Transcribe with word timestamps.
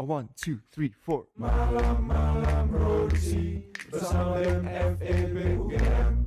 A 0.00 0.02
one, 0.02 0.32
two, 0.32 0.56
three, 0.72 0.96
four. 1.04 1.28
Malam-malam 1.36 2.72
produksi 2.72 3.68
bersama 3.92 4.40
BEM 4.40 4.96
FEB 4.96 5.36
UGM. 5.60 6.24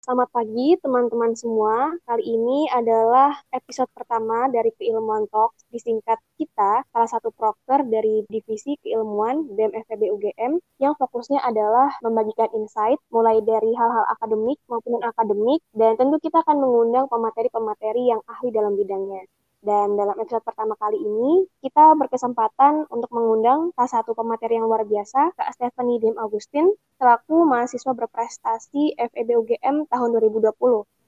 Selamat 0.00 0.32
pagi 0.32 0.72
teman-teman 0.80 1.36
semua. 1.36 1.92
Kali 2.08 2.24
ini 2.24 2.72
adalah 2.72 3.36
episode 3.52 3.92
pertama 3.92 4.48
dari 4.48 4.72
Keilmuan 4.80 5.28
Talks, 5.28 5.60
disingkat 5.76 6.24
kita, 6.40 6.88
salah 6.88 7.10
satu 7.12 7.36
proker 7.36 7.84
dari 7.84 8.24
Divisi 8.32 8.80
Keilmuan 8.80 9.52
BEM 9.52 9.76
FEB 9.84 10.08
UGM 10.16 10.56
yang 10.80 10.96
fokusnya 10.96 11.44
adalah 11.44 11.92
membagikan 12.00 12.48
insight 12.56 12.96
mulai 13.12 13.44
dari 13.44 13.76
hal-hal 13.76 14.08
akademik 14.08 14.56
maupun 14.72 15.04
akademik 15.04 15.60
dan 15.76 16.00
tentu 16.00 16.16
kita 16.16 16.40
akan 16.40 16.64
mengundang 16.64 17.12
pemateri-pemateri 17.12 18.08
yang 18.08 18.24
ahli 18.24 18.48
dalam 18.48 18.72
bidangnya. 18.72 19.28
Dan 19.62 19.94
dalam 19.94 20.18
episode 20.18 20.42
pertama 20.42 20.74
kali 20.74 20.98
ini, 20.98 21.46
kita 21.62 21.94
berkesempatan 21.94 22.90
untuk 22.90 23.06
mengundang 23.14 23.70
salah 23.78 24.02
satu 24.02 24.10
pemateri 24.10 24.58
yang 24.58 24.66
luar 24.66 24.82
biasa, 24.82 25.38
Kak 25.38 25.54
Stephanie 25.54 26.02
Dim 26.02 26.18
Agustin, 26.18 26.66
selaku 26.98 27.46
mahasiswa 27.46 27.94
berprestasi 27.94 28.98
FEB 28.98 29.38
UGM 29.38 29.86
tahun 29.86 30.08
2020. 30.18 30.50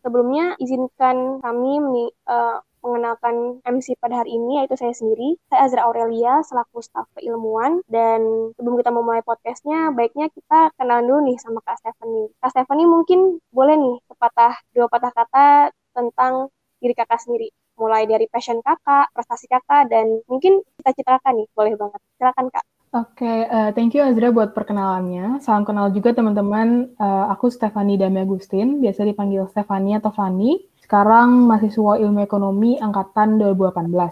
Sebelumnya, 0.07 0.55
izinkan 0.63 1.43
kami 1.43 1.83
uh, 2.31 2.63
mengenalkan 2.87 3.59
MC 3.67 3.99
pada 3.99 4.23
hari 4.23 4.39
ini, 4.39 4.63
yaitu 4.63 4.79
saya 4.79 4.95
sendiri. 4.95 5.35
Saya 5.51 5.67
Azra 5.67 5.83
Aurelia, 5.91 6.39
selaku 6.47 6.79
staf 6.79 7.11
keilmuan. 7.19 7.83
Dan 7.91 8.55
sebelum 8.55 8.79
kita 8.79 8.95
memulai 8.95 9.27
podcastnya, 9.27 9.91
baiknya 9.91 10.31
kita 10.31 10.71
kenalan 10.79 11.11
dulu 11.11 11.21
nih 11.27 11.43
sama 11.43 11.59
Kak 11.67 11.83
Stephanie. 11.83 12.31
Kak 12.39 12.55
Stephanie 12.55 12.87
mungkin 12.87 13.43
boleh 13.51 13.75
nih 13.75 13.99
sepatah, 14.07 14.55
dua 14.71 14.87
patah 14.87 15.11
kata 15.11 15.75
tentang 15.91 16.55
diri 16.79 16.95
kakak 16.95 17.19
sendiri 17.19 17.51
mulai 17.79 18.07
dari 18.07 18.27
passion 18.31 18.63
kakak, 18.63 19.11
prestasi 19.15 19.47
kakak, 19.51 19.91
dan 19.91 20.23
mungkin 20.31 20.63
cita-cita 20.79 21.19
nih, 21.31 21.47
boleh 21.55 21.75
banget. 21.75 22.01
Silakan 22.19 22.49
kak. 22.51 22.65
Oke, 22.95 23.27
okay, 23.27 23.39
uh, 23.51 23.69
eh, 23.69 23.71
thank 23.75 23.91
you 23.91 24.07
Azra 24.07 24.31
buat 24.31 24.55
perkenalannya. 24.55 25.43
Salam 25.43 25.67
kenal 25.67 25.91
juga 25.91 26.15
teman-teman. 26.15 26.95
Uh, 26.95 27.27
aku 27.27 27.51
Stefani 27.51 27.99
Dami 27.99 28.23
Agustin, 28.23 28.79
biasa 28.79 29.03
dipanggil 29.03 29.51
Stefani 29.51 29.99
atau 29.99 30.15
Fani. 30.15 30.63
Sekarang 30.79 31.51
mahasiswa 31.51 31.99
ilmu 31.99 32.23
ekonomi 32.23 32.79
angkatan 32.79 33.43
2018. 33.43 33.83
Uh, 33.91 34.07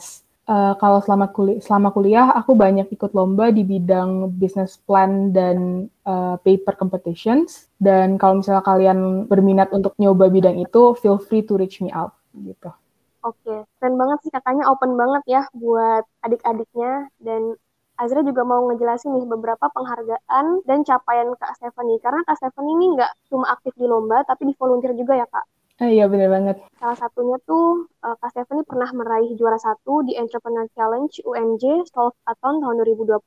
eh, 0.51 0.75
kalau 0.83 0.99
selama, 0.99 1.31
kuli 1.31 1.63
selama 1.63 1.95
kuliah, 1.95 2.35
aku 2.35 2.59
banyak 2.59 2.91
ikut 2.91 3.15
lomba 3.15 3.55
di 3.55 3.63
bidang 3.63 4.35
business 4.35 4.75
plan 4.83 5.31
dan 5.31 5.87
uh, 6.03 6.35
paper 6.43 6.75
competitions. 6.75 7.71
Dan 7.79 8.19
kalau 8.19 8.43
misalnya 8.43 8.67
kalian 8.67 9.31
berminat 9.31 9.71
untuk 9.71 9.95
nyoba 10.03 10.27
bidang 10.27 10.59
itu, 10.59 10.99
feel 10.99 11.23
free 11.23 11.47
to 11.47 11.55
reach 11.55 11.79
me 11.79 11.95
out. 11.95 12.19
gitu. 12.35 12.82
Oke, 13.23 13.55
keren 13.79 13.95
banget 13.95 14.19
sih 14.27 14.33
katanya 14.35 14.67
open 14.67 14.99
banget 14.99 15.23
ya 15.31 15.43
buat 15.55 16.03
adik-adiknya 16.27 17.07
dan 17.23 17.55
Azra 17.95 18.25
juga 18.27 18.43
mau 18.43 18.67
ngejelasin 18.67 19.15
nih 19.15 19.31
beberapa 19.31 19.63
penghargaan 19.71 20.67
dan 20.67 20.83
capaian 20.83 21.31
Kak 21.39 21.55
Stephanie 21.55 22.03
karena 22.03 22.19
Kak 22.27 22.35
Stephanie 22.35 22.75
ini 22.75 22.99
nggak 22.99 23.13
cuma 23.31 23.47
aktif 23.55 23.79
di 23.79 23.87
lomba 23.87 24.27
tapi 24.27 24.51
di 24.51 24.55
volunteer 24.59 24.97
juga 24.99 25.15
ya 25.23 25.27
Kak. 25.31 25.47
Eh, 25.87 25.99
iya 25.99 26.11
benar 26.11 26.31
banget. 26.35 26.57
Salah 26.83 26.99
satunya 26.99 27.39
tuh 27.47 27.87
uh, 28.03 28.17
Kak 28.19 28.35
Stephanie 28.35 28.67
pernah 28.67 28.91
meraih 28.91 29.35
juara 29.39 29.59
satu 29.59 30.03
di 30.03 30.19
Entrepreneur 30.19 30.67
Challenge 30.75 31.15
UNJ 31.23 31.87
Solve 31.95 32.19
Athon 32.27 32.59
tahun 32.59 32.83
2020. 32.83 33.23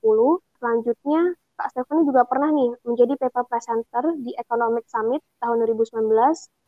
Selanjutnya 0.60 1.22
Kak 1.56 1.72
Stephanie 1.72 2.03
juga 2.03 2.28
pernah 2.28 2.52
nih 2.52 2.75
menjadi 2.84 3.16
paper 3.16 3.48
presenter 3.48 4.03
di 4.20 4.36
Economic 4.36 4.84
Summit 4.92 5.23
tahun 5.39 5.64
2019 5.64 6.11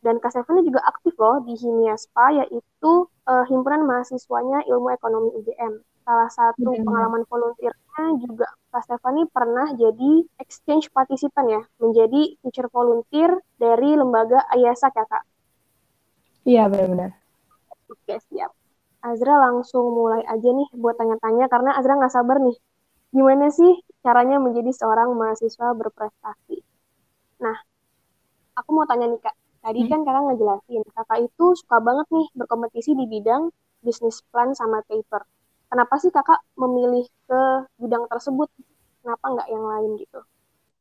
dan 0.07 0.15
Kak 0.23 0.31
Stephanie 0.31 0.63
juga 0.63 0.79
aktif 0.87 1.11
loh 1.19 1.43
di 1.43 1.59
Himiaspa 1.59 2.39
yaitu 2.39 2.91
uh, 3.27 3.43
himpunan 3.51 3.83
mahasiswanya 3.83 4.63
Ilmu 4.63 4.87
Ekonomi 4.95 5.35
UGM. 5.35 5.83
Salah 6.07 6.31
satu 6.31 6.71
hmm. 6.71 6.87
pengalaman 6.87 7.23
volunteernya 7.27 8.03
juga 8.23 8.47
Kak 8.71 8.87
Stephanie 8.87 9.27
pernah 9.27 9.75
jadi 9.75 10.23
exchange 10.39 10.87
participant 10.95 11.51
ya, 11.51 11.61
menjadi 11.83 12.39
teacher 12.39 12.71
volunteer 12.71 13.43
dari 13.59 13.91
lembaga 13.91 14.39
Ayasak 14.55 14.95
ya 14.95 15.03
Kak? 15.03 15.23
Iya 16.47 16.63
benar-benar. 16.71 17.11
Oke 17.91 18.15
siap. 18.31 18.55
Azra 19.03 19.35
langsung 19.51 19.91
mulai 19.91 20.23
aja 20.23 20.47
nih 20.47 20.67
buat 20.79 20.95
tanya-tanya 20.95 21.51
karena 21.51 21.75
Azra 21.75 21.99
nggak 21.99 22.15
sabar 22.15 22.39
nih 22.39 22.55
gimana 23.11 23.47
sih 23.51 23.71
caranya 24.07 24.39
menjadi 24.39 24.71
seorang 24.71 25.11
mahasiswa 25.19 25.75
berprestasi? 25.75 26.63
Nah, 27.43 27.59
aku 28.55 28.69
mau 28.71 28.87
tanya 28.87 29.11
nih 29.11 29.19
kak, 29.19 29.35
tadi 29.59 29.83
hmm? 29.83 29.89
kan 29.91 29.99
kakak 30.07 30.23
ngejelasin, 30.31 30.83
kakak 30.95 31.19
itu 31.27 31.45
suka 31.59 31.83
banget 31.83 32.07
nih 32.15 32.27
berkompetisi 32.39 32.95
di 32.95 33.03
bidang 33.03 33.51
bisnis 33.83 34.23
plan 34.31 34.55
sama 34.55 34.79
paper. 34.87 35.27
Kenapa 35.67 35.99
sih 35.99 36.07
kakak 36.07 36.39
memilih 36.55 37.03
ke 37.27 37.41
bidang 37.83 38.07
tersebut? 38.07 38.47
Kenapa 39.03 39.25
nggak 39.27 39.49
yang 39.51 39.65
lain 39.67 39.91
gitu? 39.99 40.23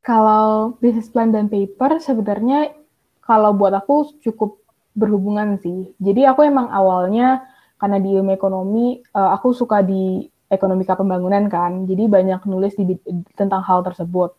Kalau 0.06 0.78
bisnis 0.78 1.10
plan 1.10 1.34
dan 1.34 1.50
paper 1.50 1.98
sebenarnya 1.98 2.78
kalau 3.26 3.50
buat 3.58 3.75
aku 3.75 4.22
cukup 4.22 4.62
berhubungan 4.94 5.58
sih. 5.58 5.91
Jadi 5.98 6.22
aku 6.31 6.47
emang 6.47 6.70
awalnya 6.70 7.43
karena 7.76 7.98
di 7.98 8.14
ilmu 8.14 8.31
ekonomi, 8.31 9.03
uh, 9.19 9.34
aku 9.34 9.50
suka 9.50 9.82
di 9.82 10.31
ekonomika 10.47 10.95
pembangunan 10.95 11.51
kan, 11.51 11.84
jadi 11.91 12.07
banyak 12.07 12.41
nulis 12.47 12.75
di, 12.79 12.95
tentang 13.34 13.62
hal 13.67 13.83
tersebut. 13.83 14.34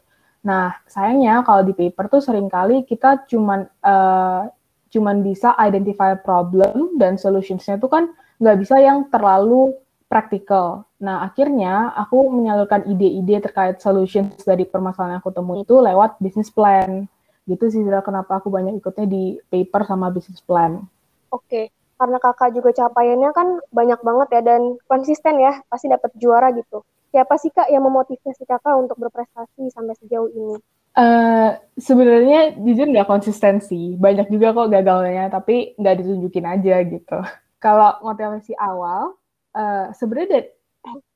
Nah, 0.47 0.79
sayangnya 0.87 1.43
kalau 1.43 1.67
di 1.67 1.75
paper 1.75 2.07
tuh 2.07 2.23
sering 2.23 2.47
kali 2.47 2.87
kita 2.87 3.27
cuman 3.27 3.67
uh, 3.83 4.47
cuman 4.87 5.19
bisa 5.19 5.51
identify 5.59 6.15
problem 6.15 6.95
dan 6.95 7.19
solutions-nya 7.19 7.75
tuh 7.75 7.91
kan 7.91 8.03
nggak 8.39 8.57
bisa 8.63 8.79
yang 8.79 9.11
terlalu 9.11 9.75
praktikal. 10.07 10.87
Nah, 11.03 11.27
akhirnya 11.27 11.91
aku 11.93 12.31
menyalurkan 12.31 12.87
ide-ide 12.87 13.43
terkait 13.43 13.83
solutions 13.83 14.39
dari 14.47 14.63
permasalahan 14.63 15.19
yang 15.19 15.21
aku 15.21 15.35
temui 15.35 15.67
itu 15.67 15.75
lewat 15.75 16.15
business 16.23 16.47
plan. 16.47 17.05
Gitu 17.43 17.63
sih, 17.67 17.83
kenapa 17.83 18.39
aku 18.39 18.47
banyak 18.47 18.79
ikutnya 18.79 19.07
di 19.07 19.35
paper 19.51 19.83
sama 19.83 20.07
business 20.07 20.39
plan. 20.39 20.83
Oke, 21.27 21.75
karena 21.97 22.17
kakak 22.21 22.53
juga 22.53 22.69
capaiannya 22.71 23.29
kan 23.33 23.47
banyak 23.73 23.99
banget 24.05 24.27
ya 24.37 24.41
dan 24.45 24.61
konsisten 24.85 25.41
ya 25.41 25.59
pasti 25.67 25.89
dapat 25.89 26.13
juara 26.15 26.53
gitu. 26.53 26.85
Siapa 27.09 27.33
sih 27.41 27.49
kak 27.49 27.73
yang 27.73 27.81
memotivasi 27.81 28.45
kakak 28.45 28.77
untuk 28.77 29.01
berprestasi 29.01 29.73
sampai 29.73 29.97
sejauh 29.97 30.29
ini? 30.29 30.55
Uh, 30.97 31.53
sebenarnya 31.77 32.57
jujur 32.57 32.89
nggak 32.89 33.05
konsistensi 33.05 33.93
banyak 34.01 34.33
juga 34.33 34.49
kok 34.49 34.69
gagalnya 34.73 35.29
tapi 35.29 35.77
nggak 35.77 35.95
ditunjukin 36.01 36.45
aja 36.45 36.75
gitu. 36.85 37.17
Kalau 37.65 37.97
motivasi 38.05 38.53
awal 38.53 39.17
uh, 39.57 39.89
sebenarnya 39.97 40.29
dari, 40.29 40.49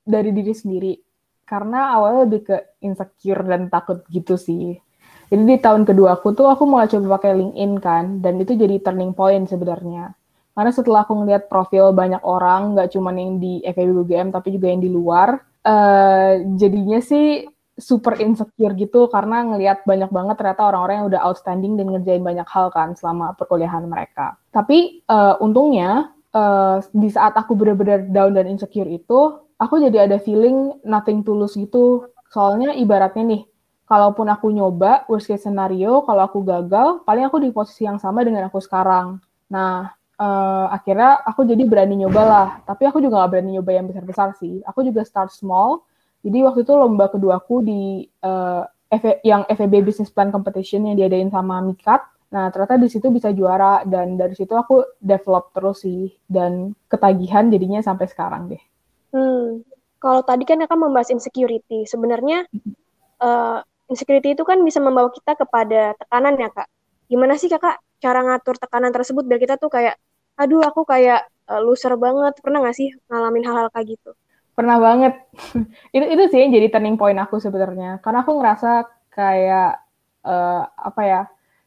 dari 0.02 0.30
diri 0.34 0.54
sendiri. 0.58 0.94
Karena 1.46 1.94
awalnya 1.94 2.26
lebih 2.26 2.42
ke 2.48 2.58
insecure 2.82 3.44
dan 3.44 3.68
takut 3.68 4.08
gitu 4.08 4.40
sih. 4.40 4.80
Jadi 5.28 5.44
di 5.44 5.58
tahun 5.60 5.84
kedua 5.84 6.16
aku 6.16 6.32
tuh 6.32 6.48
aku 6.48 6.64
mulai 6.64 6.88
coba 6.88 7.20
pakai 7.20 7.36
LinkedIn 7.36 7.74
kan 7.84 8.06
dan 8.24 8.40
itu 8.40 8.56
jadi 8.56 8.80
turning 8.80 9.12
point 9.12 9.48
sebenarnya 9.48 10.16
karena 10.52 10.72
setelah 10.72 11.08
aku 11.08 11.14
ngeliat 11.24 11.48
profil 11.48 11.96
banyak 11.96 12.22
orang, 12.22 12.76
nggak 12.76 12.92
cuma 12.92 13.16
yang 13.16 13.40
di 13.40 13.64
FEB 13.64 14.04
UGM, 14.04 14.36
tapi 14.36 14.52
juga 14.56 14.68
yang 14.68 14.82
di 14.84 14.92
luar, 14.92 15.40
uh, 15.64 16.32
jadinya 16.60 17.00
sih 17.00 17.48
super 17.80 18.20
insecure 18.22 18.78
gitu 18.78 19.10
karena 19.10 19.42
ngelihat 19.48 19.88
banyak 19.88 20.12
banget 20.14 20.36
ternyata 20.38 20.70
orang-orang 20.70 20.96
yang 21.02 21.08
udah 21.10 21.22
outstanding 21.26 21.80
dan 21.80 21.90
ngerjain 21.90 22.22
banyak 22.22 22.46
hal 22.46 22.70
kan 22.70 22.94
selama 22.94 23.34
perkuliahan 23.40 23.88
mereka. 23.88 24.38
Tapi 24.54 25.02
uh, 25.10 25.40
untungnya 25.42 26.14
uh, 26.36 26.78
di 26.92 27.10
saat 27.10 27.34
aku 27.40 27.56
benar-benar 27.58 28.12
down 28.12 28.36
dan 28.36 28.52
insecure 28.52 28.88
itu, 28.88 29.40
aku 29.58 29.82
jadi 29.82 30.06
ada 30.08 30.22
feeling 30.22 30.78
nothing 30.84 31.26
tulus 31.26 31.56
gitu. 31.56 32.12
Soalnya 32.32 32.76
ibaratnya 32.76 33.24
nih, 33.24 33.42
kalaupun 33.90 34.28
aku 34.32 34.52
nyoba 34.52 35.04
worst 35.08 35.28
case 35.28 35.44
scenario, 35.44 36.04
kalau 36.08 36.24
aku 36.24 36.44
gagal, 36.44 37.04
paling 37.04 37.28
aku 37.28 37.44
di 37.44 37.50
posisi 37.52 37.84
yang 37.84 38.00
sama 38.00 38.24
dengan 38.24 38.48
aku 38.48 38.60
sekarang. 38.64 39.20
Nah, 39.52 39.92
uh, 40.22 40.66
akhirnya 40.70 41.18
aku 41.26 41.50
jadi 41.50 41.64
berani 41.66 42.06
nyoba 42.06 42.22
lah. 42.22 42.50
Tapi 42.64 42.86
aku 42.86 43.02
juga 43.02 43.26
gak 43.26 43.32
berani 43.34 43.58
nyoba 43.58 43.72
yang 43.74 43.90
besar-besar 43.90 44.38
sih. 44.38 44.62
Aku 44.70 44.86
juga 44.86 45.02
start 45.02 45.34
small. 45.34 45.82
Jadi 46.22 46.46
waktu 46.46 46.62
itu 46.62 46.74
lomba 46.78 47.10
kedua 47.10 47.42
aku 47.42 47.66
di 47.66 48.06
uh, 48.22 48.62
yang 49.26 49.48
FEB 49.50 49.82
Business 49.82 50.14
Plan 50.14 50.30
Competition 50.30 50.86
yang 50.86 50.96
diadain 51.00 51.34
sama 51.34 51.58
Mikat. 51.66 52.06
Nah, 52.32 52.48
ternyata 52.54 52.80
di 52.80 52.88
situ 52.88 53.12
bisa 53.12 53.34
juara 53.34 53.84
dan 53.84 54.16
dari 54.16 54.38
situ 54.38 54.54
aku 54.56 54.86
develop 55.02 55.52
terus 55.52 55.84
sih 55.84 56.14
dan 56.30 56.72
ketagihan 56.88 57.52
jadinya 57.52 57.82
sampai 57.84 58.08
sekarang 58.08 58.54
deh. 58.54 58.64
Hmm. 59.12 59.66
Kalau 60.00 60.22
tadi 60.24 60.48
kan 60.48 60.62
akan 60.64 60.78
membahas 60.88 61.12
insecurity. 61.12 61.84
Sebenarnya 61.90 62.48
uh, 63.20 63.60
insecurity 63.92 64.38
itu 64.38 64.44
kan 64.48 64.62
bisa 64.64 64.80
membawa 64.80 65.12
kita 65.12 65.36
kepada 65.36 65.98
tekanan 65.98 66.40
ya, 66.40 66.50
Kak. 66.54 66.70
Gimana 67.12 67.36
sih 67.36 67.52
Kakak 67.52 67.82
cara 68.02 68.20
ngatur 68.26 68.58
tekanan 68.58 68.90
tersebut 68.90 69.24
biar 69.28 69.38
kita 69.38 69.56
tuh 69.62 69.70
kayak 69.70 70.00
aduh 70.40 70.62
aku 70.64 70.82
kayak 70.88 71.28
uh, 71.52 71.62
loser 71.62 71.94
banget. 72.00 72.34
Pernah 72.40 72.64
gak 72.64 72.78
sih 72.78 72.90
ngalamin 73.12 73.44
hal-hal 73.44 73.68
kayak 73.74 73.98
gitu? 73.98 74.12
Pernah 74.56 74.78
banget. 74.80 75.14
Itu 75.96 76.06
itu 76.06 76.24
sih 76.32 76.40
yang 76.44 76.52
jadi 76.56 76.68
turning 76.72 77.00
point 77.00 77.18
aku 77.20 77.40
sebenarnya. 77.40 78.00
Karena 78.04 78.24
aku 78.24 78.32
ngerasa 78.40 78.88
kayak 79.12 79.80
uh, 80.24 80.64
apa 80.72 81.02
ya 81.04 81.22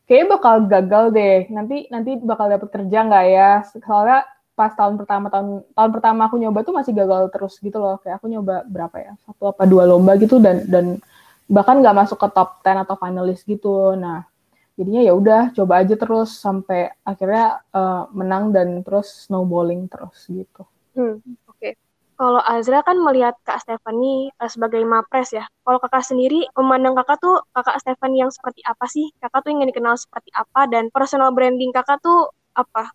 kayaknya 0.09 0.27
bakal 0.37 0.55
gagal 0.69 1.05
deh. 1.17 1.39
Nanti 1.53 1.89
nanti 1.89 2.17
bakal 2.21 2.53
dapet 2.53 2.69
kerja 2.73 2.99
nggak 3.09 3.25
ya? 3.29 3.51
Soalnya 3.85 4.29
pas 4.55 4.71
tahun 4.71 4.95
pertama 5.01 5.27
tahun 5.33 5.67
tahun 5.75 5.91
pertama 5.91 6.21
aku 6.31 6.37
nyoba 6.39 6.63
tuh 6.63 6.75
masih 6.77 6.93
gagal 6.95 7.33
terus 7.33 7.57
gitu 7.59 7.77
loh. 7.81 7.97
Kayak 8.05 8.21
aku 8.21 8.27
nyoba 8.31 8.63
berapa 8.69 8.97
ya? 9.01 9.13
Satu 9.25 9.51
apa 9.51 9.65
dua 9.65 9.89
lomba 9.89 10.15
gitu 10.21 10.39
dan 10.39 10.65
dan 10.69 11.01
bahkan 11.49 11.81
nggak 11.81 11.97
masuk 12.05 12.17
ke 12.21 12.29
top 12.33 12.61
10 12.65 12.85
atau 12.85 12.97
finalis 13.01 13.41
gitu. 13.45 13.97
Nah 13.97 14.29
jadinya 14.75 15.03
ya 15.07 15.13
udah 15.15 15.43
coba 15.55 15.87
aja 15.87 15.95
terus 15.95 16.35
sampai 16.35 16.91
akhirnya 17.07 17.63
uh, 17.71 18.11
menang 18.11 18.51
dan 18.51 18.83
terus 18.83 19.27
snowballing 19.27 19.87
terus 19.87 20.27
gitu. 20.27 20.67
Hmm, 20.95 21.19
oke. 21.47 21.59
Okay. 21.59 21.73
kalau 22.15 22.39
Azra 22.47 22.79
kan 22.87 22.95
melihat 23.03 23.35
Kak 23.43 23.63
Stephanie 23.63 24.31
uh, 24.39 24.51
sebagai 24.51 24.83
mapres 24.87 25.35
ya. 25.35 25.47
Kalau 25.67 25.83
kakak 25.83 26.07
sendiri 26.07 26.47
memandang 26.55 26.95
kakak 26.95 27.19
tuh 27.19 27.43
kakak 27.51 27.83
Stephanie 27.83 28.23
yang 28.23 28.31
seperti 28.31 28.63
apa 28.67 28.87
sih? 28.87 29.11
Kakak 29.19 29.43
tuh 29.43 29.51
ingin 29.51 29.71
dikenal 29.71 29.99
seperti 29.99 30.31
apa? 30.35 30.71
Dan 30.71 30.91
personal 30.95 31.35
branding 31.35 31.75
kakak 31.75 31.99
tuh 32.03 32.31
apa? 32.55 32.91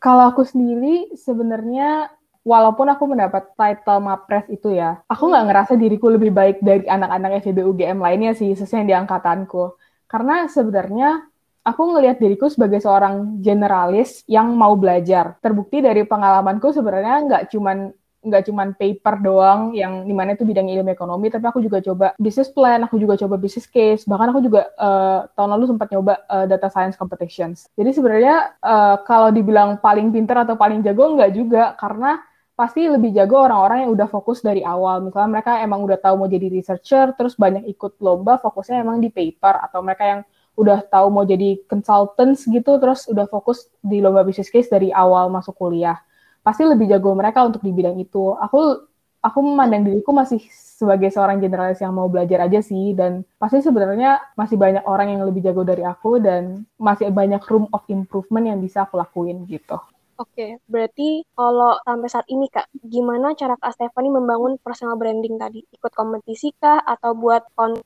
Kalau 0.00 0.32
aku 0.32 0.42
sendiri 0.42 1.12
sebenarnya 1.14 2.08
walaupun 2.42 2.90
aku 2.90 3.06
mendapat 3.06 3.54
title 3.54 4.02
Mapres 4.02 4.48
itu 4.50 4.74
ya, 4.74 4.98
aku 5.06 5.30
nggak 5.30 5.46
ngerasa 5.46 5.72
diriku 5.78 6.10
lebih 6.10 6.34
baik 6.34 6.58
dari 6.58 6.84
anak-anak 6.90 7.44
FEB 7.44 7.62
UGM 7.62 8.02
lainnya 8.02 8.34
sih, 8.34 8.52
sesuai 8.56 8.88
di 8.88 8.94
angkatanku. 8.96 9.78
Karena 10.12 10.44
sebenarnya 10.44 11.24
aku 11.64 11.96
ngelihat 11.96 12.20
diriku 12.20 12.52
sebagai 12.52 12.84
seorang 12.84 13.40
generalis 13.40 14.20
yang 14.28 14.52
mau 14.52 14.76
belajar. 14.76 15.40
Terbukti 15.40 15.80
dari 15.80 16.04
pengalamanku 16.04 16.68
sebenarnya 16.68 17.16
nggak 17.24 17.44
cuman 17.48 17.96
nggak 18.22 18.46
cuma 18.46 18.70
paper 18.70 19.18
doang 19.18 19.74
yang 19.74 20.06
di 20.06 20.14
mana 20.14 20.38
itu 20.38 20.46
bidang 20.46 20.70
ilmu 20.70 20.94
ekonomi, 20.94 21.26
tapi 21.26 21.42
aku 21.42 21.58
juga 21.58 21.82
coba 21.82 22.14
business 22.22 22.54
plan, 22.54 22.78
aku 22.86 22.94
juga 22.94 23.18
coba 23.18 23.34
business 23.34 23.66
case, 23.66 24.06
bahkan 24.06 24.30
aku 24.30 24.46
juga 24.46 24.70
uh, 24.78 25.26
tahun 25.34 25.58
lalu 25.58 25.74
sempat 25.74 25.90
nyoba 25.90 26.22
uh, 26.30 26.46
data 26.46 26.70
science 26.70 26.94
competitions. 26.94 27.66
Jadi 27.74 27.90
sebenarnya 27.90 28.54
uh, 28.62 29.02
kalau 29.02 29.34
dibilang 29.34 29.74
paling 29.82 30.14
pinter 30.14 30.38
atau 30.38 30.54
paling 30.54 30.86
jago 30.86 31.18
nggak 31.18 31.34
juga, 31.34 31.74
karena 31.74 32.22
pasti 32.62 32.86
lebih 32.86 33.10
jago 33.10 33.42
orang-orang 33.42 33.82
yang 33.82 33.90
udah 33.90 34.06
fokus 34.06 34.38
dari 34.38 34.62
awal. 34.62 35.02
Misalnya 35.02 35.30
mereka 35.34 35.58
emang 35.58 35.82
udah 35.82 35.98
tahu 35.98 36.14
mau 36.22 36.30
jadi 36.30 36.46
researcher, 36.46 37.10
terus 37.18 37.34
banyak 37.34 37.66
ikut 37.74 37.98
lomba, 37.98 38.38
fokusnya 38.38 38.86
emang 38.86 39.02
di 39.02 39.10
paper, 39.10 39.66
atau 39.66 39.82
mereka 39.82 40.04
yang 40.06 40.20
udah 40.54 40.78
tahu 40.86 41.06
mau 41.10 41.26
jadi 41.26 41.58
consultants 41.66 42.46
gitu, 42.46 42.78
terus 42.78 43.10
udah 43.10 43.26
fokus 43.26 43.66
di 43.82 43.98
lomba 43.98 44.22
business 44.22 44.46
case 44.46 44.70
dari 44.70 44.94
awal 44.94 45.26
masuk 45.26 45.58
kuliah 45.58 45.98
pasti 46.42 46.66
lebih 46.66 46.90
jago 46.90 47.14
mereka 47.14 47.46
untuk 47.46 47.62
di 47.62 47.70
bidang 47.70 47.96
itu. 48.02 48.34
Aku 48.34 48.82
aku 49.22 49.38
memandang 49.38 49.86
diriku 49.86 50.10
masih 50.10 50.42
sebagai 50.50 51.14
seorang 51.14 51.38
generalis 51.38 51.78
yang 51.78 51.94
mau 51.94 52.10
belajar 52.10 52.42
aja 52.42 52.58
sih 52.58 52.90
dan 52.98 53.22
pasti 53.38 53.62
sebenarnya 53.62 54.18
masih 54.34 54.58
banyak 54.58 54.82
orang 54.82 55.14
yang 55.14 55.22
lebih 55.22 55.46
jago 55.46 55.62
dari 55.62 55.86
aku 55.86 56.18
dan 56.18 56.66
masih 56.74 57.14
banyak 57.14 57.38
room 57.46 57.70
of 57.70 57.86
improvement 57.86 58.50
yang 58.50 58.58
bisa 58.58 58.82
aku 58.82 58.98
lakuin 58.98 59.46
gitu. 59.46 59.78
Oke, 60.20 60.60
berarti 60.68 61.24
kalau 61.32 61.80
sampai 61.82 62.08
saat 62.12 62.26
ini 62.28 62.46
Kak, 62.52 62.68
gimana 62.84 63.32
cara 63.32 63.56
Kak 63.56 63.72
Stephanie 63.74 64.12
membangun 64.12 64.60
personal 64.60 65.00
branding 65.00 65.40
tadi? 65.40 65.64
Ikut 65.72 65.92
kompetisi 65.94 66.52
kah 66.56 66.84
atau 66.84 67.16
buat 67.16 67.42
kon 67.56 67.80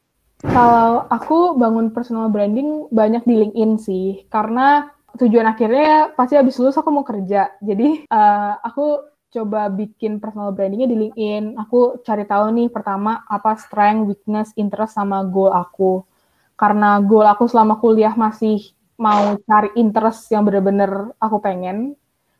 kalau 0.44 1.08
aku 1.08 1.56
bangun 1.56 1.96
personal 1.96 2.28
branding 2.28 2.93
banyak 2.93 3.25
di 3.25 3.34
LinkedIn 3.40 3.73
sih, 3.81 4.08
karena 4.28 4.93
tujuan 5.17 5.49
akhirnya 5.49 6.12
pasti 6.12 6.37
habis 6.37 6.61
lulus 6.61 6.76
aku 6.76 6.93
mau 6.93 7.08
kerja. 7.08 7.56
Jadi 7.64 8.05
uh, 8.12 8.61
aku 8.61 9.00
coba 9.32 9.72
bikin 9.72 10.20
personal 10.20 10.52
brandingnya 10.52 10.93
di 10.93 10.96
LinkedIn. 11.08 11.56
Aku 11.56 12.05
cari 12.05 12.29
tahu 12.29 12.52
nih 12.52 12.69
pertama 12.69 13.25
apa 13.32 13.56
strength, 13.56 14.12
weakness, 14.12 14.52
interest 14.61 15.00
sama 15.00 15.25
goal 15.25 15.56
aku. 15.56 16.05
Karena 16.52 17.00
goal 17.00 17.25
aku 17.25 17.49
selama 17.49 17.81
kuliah 17.81 18.12
masih 18.12 18.76
mau 19.00 19.37
cari 19.44 19.72
interest 19.76 20.29
yang 20.32 20.44
bener-bener 20.44 21.17
aku 21.17 21.40
pengen. 21.40 21.96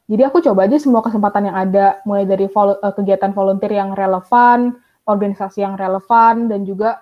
Jadi 0.07 0.23
aku 0.23 0.39
coba 0.39 0.71
aja 0.71 0.79
semua 0.79 1.03
kesempatan 1.03 1.51
yang 1.51 1.57
ada, 1.59 1.99
mulai 2.07 2.23
dari 2.23 2.47
vol 2.47 2.79
uh, 2.79 2.95
kegiatan 2.95 3.35
volunteer 3.35 3.75
yang 3.75 3.91
relevan, 3.99 4.79
organisasi 5.03 5.67
yang 5.67 5.75
relevan, 5.75 6.51
dan 6.51 6.67
juga 6.67 6.99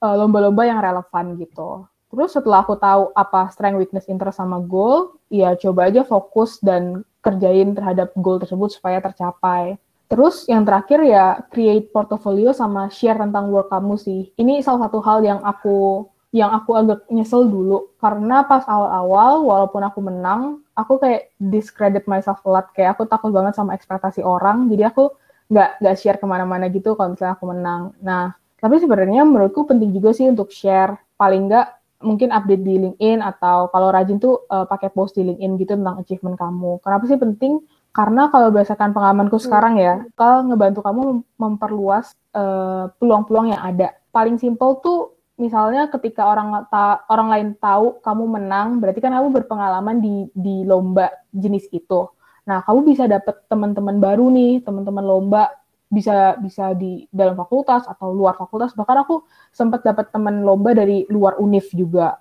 eh, 0.00 0.14
lomba-lomba 0.16 0.64
uh, 0.64 0.68
yang 0.68 0.80
relevan 0.80 1.36
gitu. 1.40 1.88
Terus 2.12 2.32
setelah 2.32 2.64
aku 2.64 2.76
tahu 2.80 3.12
apa 3.12 3.52
strength, 3.52 3.76
weakness, 3.76 4.08
interest 4.08 4.40
sama 4.40 4.60
goal, 4.64 5.20
ya 5.28 5.52
coba 5.56 5.92
aja 5.92 6.00
fokus 6.00 6.56
dan 6.64 7.04
kerjain 7.20 7.76
terhadap 7.76 8.14
goal 8.16 8.40
tersebut 8.40 8.72
supaya 8.72 9.04
tercapai. 9.04 9.76
Terus 10.06 10.46
yang 10.46 10.62
terakhir 10.62 11.02
ya 11.02 11.42
create 11.50 11.90
portfolio 11.90 12.54
sama 12.54 12.86
share 12.88 13.18
tentang 13.18 13.50
work 13.50 13.68
kamu 13.68 13.98
sih. 13.98 14.30
Ini 14.38 14.62
salah 14.62 14.86
satu 14.86 15.02
hal 15.02 15.26
yang 15.26 15.42
aku 15.42 16.06
yang 16.30 16.54
aku 16.54 16.78
agak 16.78 17.00
nyesel 17.10 17.48
dulu 17.48 17.96
karena 17.98 18.46
pas 18.46 18.62
awal-awal 18.68 19.42
walaupun 19.42 19.82
aku 19.82 19.98
menang, 20.04 20.62
aku 20.76 21.00
kayak 21.00 21.32
discredit 21.40 22.04
myself 22.04 22.38
a 22.44 22.50
lot 22.52 22.68
kayak 22.76 22.94
aku 22.94 23.08
takut 23.08 23.32
banget 23.32 23.56
sama 23.56 23.72
ekspektasi 23.72 24.20
orang. 24.22 24.68
Jadi 24.68 24.82
aku 24.84 25.10
nggak 25.48 25.80
nggak 25.82 25.96
share 25.96 26.18
ke 26.20 26.26
mana-mana 26.28 26.68
gitu 26.68 26.94
kalau 26.94 27.16
misalnya 27.16 27.34
aku 27.34 27.46
menang. 27.48 27.82
Nah 28.04 28.36
tapi 28.60 28.80
sebenarnya 28.80 29.24
menurutku 29.24 29.64
penting 29.64 29.92
juga 29.92 30.12
sih 30.12 30.28
untuk 30.28 30.52
share 30.52 30.96
paling 31.16 31.48
nggak 31.48 31.66
mungkin 32.04 32.28
update 32.28 32.60
di 32.60 32.74
LinkedIn 32.76 33.24
atau 33.24 33.72
kalau 33.72 33.88
rajin 33.88 34.20
tuh 34.20 34.44
uh, 34.52 34.68
pakai 34.68 34.92
post 34.92 35.16
di 35.16 35.24
LinkedIn 35.24 35.56
gitu 35.56 35.72
tentang 35.80 35.96
achievement 35.96 36.36
kamu. 36.36 36.78
Kenapa 36.84 37.04
sih 37.08 37.16
penting? 37.16 37.64
Karena 37.96 38.28
kalau 38.28 38.52
berdasarkan 38.52 38.92
pengalamanku 38.92 39.40
sekarang 39.40 39.80
ya, 39.80 40.04
hmm. 40.04 40.12
kalau 40.12 40.44
ngebantu 40.44 40.84
kamu 40.84 41.02
memperluas 41.40 42.12
uh, 42.36 42.92
peluang-peluang 43.00 43.56
yang 43.56 43.62
ada. 43.64 43.96
Paling 44.12 44.36
simple 44.36 44.76
tuh 44.84 45.15
misalnya 45.36 45.92
ketika 45.92 46.24
orang 46.32 46.64
ta 46.72 47.04
orang 47.12 47.28
lain 47.28 47.48
tahu 47.60 48.00
kamu 48.00 48.24
menang, 48.40 48.80
berarti 48.80 49.00
kan 49.04 49.12
kamu 49.12 49.28
berpengalaman 49.36 50.00
di 50.00 50.28
di 50.32 50.64
lomba 50.64 51.12
jenis 51.32 51.68
itu. 51.72 52.08
Nah, 52.48 52.64
kamu 52.64 52.80
bisa 52.88 53.04
dapet 53.04 53.44
teman-teman 53.50 54.00
baru 54.00 54.32
nih, 54.32 54.64
teman-teman 54.64 55.04
lomba 55.04 55.52
bisa 55.86 56.34
bisa 56.40 56.74
di 56.74 57.06
dalam 57.12 57.38
fakultas 57.38 57.84
atau 57.86 58.10
luar 58.16 58.34
fakultas. 58.34 58.72
Bahkan 58.72 58.96
aku 59.06 59.22
sempat 59.52 59.84
dapat 59.84 60.10
teman 60.10 60.42
lomba 60.42 60.72
dari 60.72 61.04
luar 61.12 61.36
univ 61.38 61.68
juga. 61.76 62.16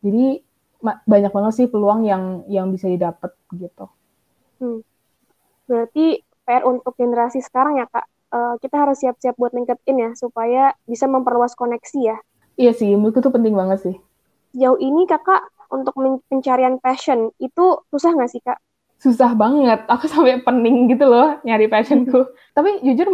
Jadi 0.00 0.40
banyak 0.82 1.32
banget 1.32 1.52
sih 1.56 1.66
peluang 1.68 2.04
yang 2.08 2.46
yang 2.48 2.72
bisa 2.72 2.88
didapat 2.88 3.32
gitu. 3.52 3.86
Hmm. 4.56 4.80
berarti 5.68 6.24
PR 6.48 6.64
untuk 6.64 6.94
generasi 6.96 7.42
sekarang 7.44 7.76
ya 7.76 7.90
kak? 7.90 8.06
Uh, 8.30 8.54
kita 8.62 8.86
harus 8.86 9.02
siap-siap 9.02 9.34
buat 9.34 9.52
LinkedIn 9.52 9.96
ya 9.98 10.10
supaya 10.14 10.72
bisa 10.86 11.10
memperluas 11.10 11.58
koneksi 11.58 12.00
ya 12.14 12.16
iya 12.56 12.72
sih 12.72 12.92
menurutku 12.96 13.20
itu 13.22 13.30
penting 13.32 13.54
banget 13.54 13.78
sih 13.84 13.96
jauh 14.56 14.80
ini 14.80 15.04
kakak 15.04 15.46
untuk 15.68 15.92
pencarian 16.32 16.80
passion 16.80 17.30
itu 17.38 17.80
susah 17.92 18.12
nggak 18.16 18.30
sih 18.32 18.42
kak 18.42 18.58
susah 19.00 19.36
banget. 19.36 19.84
Aku 19.88 20.08
sampai 20.12 20.40
pening 20.40 20.90
gitu 20.90 21.04
loh 21.08 21.40
nyari 21.44 21.68
passionku. 21.68 22.26
tapi 22.56 22.80
jujur 22.82 23.08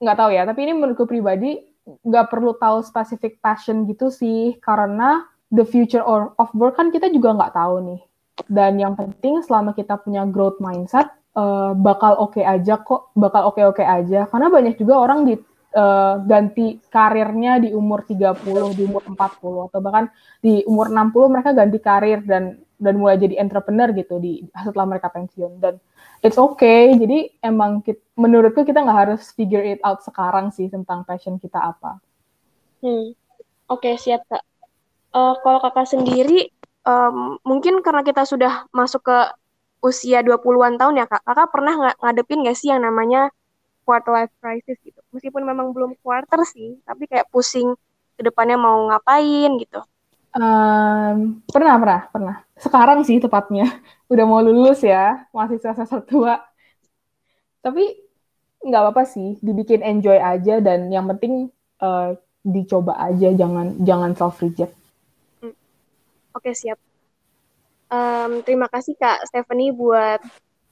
nggak 0.00 0.16
tahu 0.18 0.30
ya. 0.34 0.42
Tapi 0.46 0.60
ini 0.66 0.72
menurutku 0.76 1.06
pribadi 1.06 1.58
nggak 2.06 2.30
perlu 2.30 2.54
tahu 2.54 2.84
spesifik 2.86 3.42
passion 3.42 3.88
gitu 3.88 4.12
sih, 4.12 4.58
karena 4.62 5.26
the 5.50 5.66
future 5.66 6.04
or 6.04 6.36
of 6.38 6.52
work 6.54 6.78
kan 6.78 6.94
kita 6.94 7.10
juga 7.10 7.34
nggak 7.34 7.54
tahu 7.56 7.74
nih. 7.82 8.00
Dan 8.46 8.78
yang 8.78 8.94
penting 8.94 9.42
selama 9.42 9.74
kita 9.74 10.00
punya 10.00 10.24
growth 10.24 10.62
mindset, 10.62 11.10
uh, 11.34 11.74
bakal 11.76 12.16
oke 12.16 12.38
okay 12.38 12.44
aja 12.46 12.78
kok, 12.80 13.12
bakal 13.18 13.50
oke-oke 13.50 13.80
okay 13.80 13.86
-okay 13.86 13.98
aja. 14.06 14.20
Karena 14.30 14.48
banyak 14.48 14.74
juga 14.80 15.02
orang 15.02 15.26
di 15.28 15.34
uh, 15.74 16.22
ganti 16.24 16.78
karirnya 16.90 17.62
di 17.62 17.70
umur 17.70 18.02
30, 18.06 18.78
di 18.78 18.82
umur 18.86 19.02
40 19.06 19.66
atau 19.70 19.80
bahkan 19.82 20.06
di 20.42 20.62
umur 20.66 20.90
60 20.90 21.32
mereka 21.32 21.50
ganti 21.54 21.78
karir 21.78 22.20
dan 22.26 22.58
dan 22.80 22.96
mulai 22.96 23.20
jadi 23.20 23.36
entrepreneur 23.36 23.92
gitu 23.92 24.16
di 24.16 24.40
setelah 24.56 24.96
mereka 24.96 25.12
pensiun 25.12 25.60
dan 25.60 25.76
it's 26.24 26.40
okay 26.40 26.96
jadi 26.96 27.28
emang 27.44 27.84
kita, 27.84 28.00
menurutku 28.16 28.64
kita 28.64 28.80
nggak 28.80 28.98
harus 29.04 29.28
figure 29.36 29.60
it 29.60 29.80
out 29.84 30.00
sekarang 30.00 30.48
sih 30.48 30.72
tentang 30.72 31.04
passion 31.04 31.36
kita 31.36 31.60
apa. 31.60 32.00
Hmm. 32.80 33.12
Oke 33.68 33.92
okay, 33.92 33.94
siap 34.00 34.24
kak. 34.26 34.42
Uh, 35.10 35.34
kalau 35.42 35.58
kakak 35.60 35.90
sendiri 35.90 36.48
um, 36.86 37.36
mungkin 37.44 37.84
karena 37.84 38.00
kita 38.06 38.24
sudah 38.24 38.64
masuk 38.72 39.04
ke 39.04 39.18
usia 39.80 40.20
20-an 40.20 40.76
tahun 40.76 41.00
ya 41.00 41.06
kak, 41.08 41.24
kakak 41.24 41.48
pernah 41.52 41.74
ng 41.76 41.96
ngadepin 42.00 42.40
nggak 42.44 42.56
sih 42.56 42.68
yang 42.72 42.84
namanya 42.84 43.32
quarter 43.84 44.12
life 44.12 44.32
crisis 44.40 44.76
gitu? 44.84 44.99
Meskipun 45.10 45.42
memang 45.42 45.74
belum 45.74 45.98
quarter 46.00 46.42
sih, 46.46 46.78
tapi 46.86 47.10
kayak 47.10 47.26
pusing 47.34 47.74
ke 48.14 48.22
depannya 48.22 48.60
mau 48.60 48.90
ngapain 48.90 49.50
gitu. 49.58 49.80
Um, 50.30 51.42
pernah, 51.50 51.74
pernah, 51.74 52.00
pernah. 52.14 52.36
Sekarang 52.54 53.02
sih 53.02 53.18
tepatnya. 53.18 53.66
Udah 54.12 54.24
mau 54.26 54.38
lulus 54.38 54.86
ya, 54.86 55.26
masih 55.34 55.58
semester 55.58 56.04
tua. 56.06 56.38
Tapi 57.64 57.98
nggak 58.60 58.82
apa-apa 58.86 59.02
sih, 59.08 59.40
dibikin 59.42 59.82
enjoy 59.82 60.20
aja 60.20 60.60
dan 60.60 60.92
yang 60.92 61.08
penting 61.10 61.48
uh, 61.82 62.14
dicoba 62.44 62.96
aja, 63.00 63.32
jangan 63.34 63.74
jangan 63.82 64.12
self 64.14 64.38
reject. 64.38 64.72
Hmm. 65.40 65.56
Oke 66.36 66.54
siap. 66.54 66.78
Um, 67.90 68.46
terima 68.46 68.70
kasih 68.70 68.94
Kak 68.94 69.26
Stephanie 69.26 69.74
buat 69.74 70.22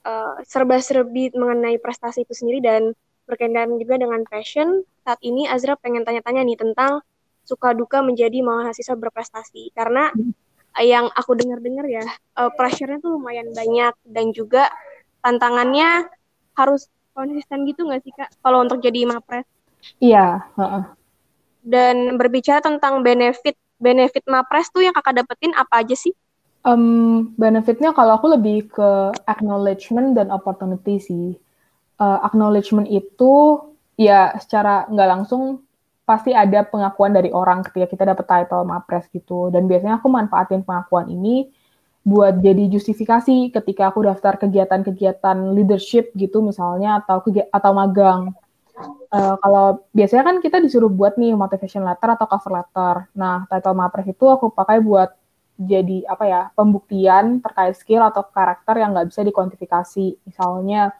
uh, 0.07 0.39
serba-serbi 0.47 1.35
mengenai 1.35 1.83
prestasi 1.83 2.23
itu 2.23 2.31
sendiri 2.31 2.63
dan 2.63 2.95
berkaitan 3.29 3.77
juga 3.77 4.01
dengan 4.01 4.25
passion. 4.25 4.83
Saat 5.05 5.21
ini 5.21 5.45
Azra 5.45 5.77
pengen 5.77 6.09
tanya-tanya 6.09 6.43
nih 6.49 6.57
tentang 6.57 7.05
suka 7.45 7.77
duka 7.77 8.01
menjadi 8.01 8.41
mahasiswa 8.41 8.97
berprestasi 8.97 9.73
karena 9.73 10.13
yang 10.81 11.09
aku 11.17 11.33
dengar-dengar 11.33 11.89
ya 11.89 12.05
uh, 12.37 12.53
pressure-nya 12.53 13.01
tuh 13.01 13.17
lumayan 13.17 13.51
banyak 13.57 13.97
dan 14.05 14.31
juga 14.37 14.69
tantangannya 15.25 16.07
harus 16.55 16.93
konsisten 17.17 17.67
gitu 17.67 17.89
nggak 17.89 18.05
sih 18.05 18.13
kak 18.15 18.31
kalau 18.45 18.63
untuk 18.63 18.79
jadi 18.79 19.09
mapres? 19.09 19.49
Iya. 19.99 20.45
Uh-uh. 20.55 20.85
Dan 21.65 22.21
berbicara 22.21 22.63
tentang 22.63 23.03
benefit 23.03 23.59
benefit 23.79 24.27
mapres 24.27 24.71
tuh 24.71 24.87
yang 24.87 24.95
kakak 24.95 25.23
dapetin 25.25 25.55
apa 25.55 25.83
aja 25.83 25.95
sih? 25.95 26.15
Um, 26.67 27.33
benefitnya 27.39 27.95
kalau 27.95 28.19
aku 28.19 28.35
lebih 28.35 28.69
ke 28.69 29.15
acknowledgement 29.25 30.15
dan 30.19 30.29
opportunity 30.29 30.99
sih. 30.99 31.39
Uh, 31.99 32.23
acknowledgement 32.23 32.87
itu 32.87 33.59
ya 33.99 34.31
secara 34.39 34.87
nggak 34.87 35.09
langsung 35.11 35.67
pasti 36.07 36.31
ada 36.31 36.63
pengakuan 36.63 37.11
dari 37.11 37.29
orang 37.35 37.67
ketika 37.67 37.91
kita 37.91 38.05
dapat 38.15 38.25
title 38.25 38.63
mapres 38.63 39.11
gitu. 39.11 39.51
Dan 39.51 39.67
biasanya 39.67 39.99
aku 39.99 40.07
manfaatin 40.07 40.63
pengakuan 40.63 41.11
ini 41.11 41.51
buat 42.07 42.41
jadi 42.41 42.73
justifikasi 42.73 43.53
ketika 43.53 43.93
aku 43.93 44.07
daftar 44.07 44.41
kegiatan-kegiatan 44.41 45.53
leadership 45.53 46.15
gitu 46.17 46.41
misalnya 46.41 47.05
atau 47.05 47.21
atau 47.53 47.73
magang. 47.77 48.33
Uh, 49.11 49.35
kalau 49.43 49.83
biasanya 49.91 50.23
kan 50.23 50.37
kita 50.39 50.63
disuruh 50.63 50.89
buat 50.89 51.19
nih 51.19 51.35
motivation 51.35 51.83
letter 51.83 52.15
atau 52.15 52.25
cover 52.31 52.63
letter. 52.63 52.95
Nah, 53.19 53.45
title 53.51 53.75
mapres 53.75 54.07
itu 54.07 54.25
aku 54.25 54.55
pakai 54.55 54.79
buat 54.81 55.13
jadi 55.59 56.07
apa 56.07 56.25
ya 56.25 56.43
pembuktian 56.55 57.43
terkait 57.43 57.75
skill 57.75 58.07
atau 58.07 58.23
karakter 58.23 58.79
yang 58.79 58.95
nggak 58.95 59.11
bisa 59.11 59.27
dikuantifikasi. 59.27 60.23
Misalnya 60.25 60.95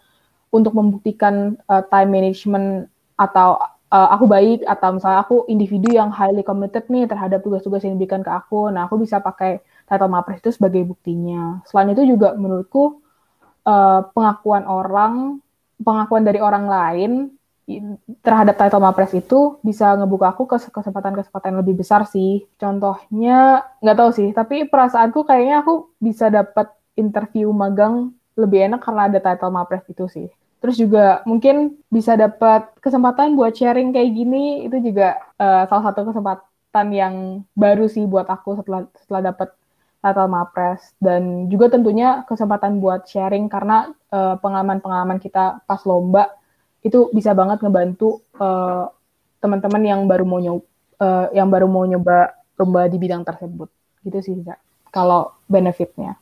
untuk 0.49 0.73
membuktikan 0.73 1.57
uh, 1.69 1.85
time 1.89 2.11
management 2.11 2.89
atau 3.19 3.61
uh, 3.93 4.09
aku 4.15 4.25
baik 4.29 4.65
atau 4.65 4.97
misalnya 4.97 5.21
aku 5.25 5.45
individu 5.49 5.93
yang 5.93 6.13
highly 6.13 6.45
committed 6.45 6.87
nih 6.89 7.09
terhadap 7.09 7.45
tugas-tugas 7.45 7.85
yang 7.85 7.97
diberikan 7.97 8.25
ke 8.25 8.31
aku. 8.33 8.69
Nah, 8.73 8.89
aku 8.89 9.01
bisa 9.01 9.21
pakai 9.21 9.61
title 9.89 10.13
mapres 10.13 10.41
itu 10.41 10.53
sebagai 10.53 10.85
buktinya. 10.85 11.61
Selain 11.69 11.93
itu 11.93 12.05
juga 12.05 12.37
menurutku 12.37 13.01
uh, 13.65 14.01
pengakuan 14.13 14.65
orang, 14.69 15.41
pengakuan 15.81 16.25
dari 16.25 16.41
orang 16.41 16.67
lain 16.69 17.13
terhadap 18.25 18.57
title 18.57 18.81
mapres 18.81 19.13
itu 19.13 19.61
bisa 19.61 19.93
ngebuka 19.93 20.33
aku 20.33 20.49
ke 20.49 20.57
kesempatan-kesempatan 20.73 21.53
lebih 21.61 21.77
besar 21.85 22.09
sih. 22.09 22.49
Contohnya 22.57 23.69
nggak 23.85 23.97
tahu 23.97 24.11
sih, 24.17 24.29
tapi 24.33 24.65
perasaanku 24.65 25.29
kayaknya 25.29 25.61
aku 25.61 25.93
bisa 26.01 26.33
dapat 26.33 26.73
interview 26.97 27.53
magang 27.53 28.17
lebih 28.41 28.73
enak 28.73 28.81
karena 28.81 29.13
ada 29.13 29.19
title 29.21 29.53
mapres 29.53 29.85
itu 29.91 30.09
sih. 30.09 30.29
Terus 30.59 30.77
juga 30.77 31.23
mungkin 31.23 31.79
bisa 31.87 32.19
dapat 32.19 32.75
kesempatan 32.83 33.39
buat 33.39 33.55
sharing 33.55 33.95
kayak 33.95 34.11
gini 34.11 34.67
itu 34.67 34.91
juga 34.91 35.19
uh, 35.39 35.65
salah 35.71 35.93
satu 35.93 36.11
kesempatan 36.11 36.87
yang 36.91 37.15
baru 37.55 37.87
sih 37.87 38.05
buat 38.05 38.27
aku 38.27 38.59
setelah 38.59 38.91
setelah 38.99 39.33
dapat 39.33 39.49
title 39.99 40.31
Mapres 40.31 40.95
dan 41.03 41.51
juga 41.51 41.75
tentunya 41.75 42.23
kesempatan 42.27 42.79
buat 42.79 43.03
sharing 43.11 43.51
karena 43.51 43.91
eh, 44.15 44.39
pengalaman-pengalaman 44.39 45.19
kita 45.19 45.59
pas 45.67 45.83
lomba 45.83 46.31
itu 46.87 47.11
bisa 47.11 47.35
banget 47.35 47.59
ngebantu 47.59 48.23
uh, 48.39 48.87
teman-teman 49.43 49.83
yang 49.83 50.01
baru 50.07 50.23
mau 50.23 50.39
nyoba 50.39 50.63
uh, 51.03 51.27
yang 51.35 51.51
baru 51.51 51.67
mau 51.67 51.83
nyoba 51.83 52.39
lomba 52.55 52.87
di 52.87 53.03
bidang 53.03 53.27
tersebut 53.27 53.67
gitu 54.07 54.19
sih 54.23 54.39
Zak. 54.47 54.63
kalau 54.95 55.35
benefitnya. 55.51 56.15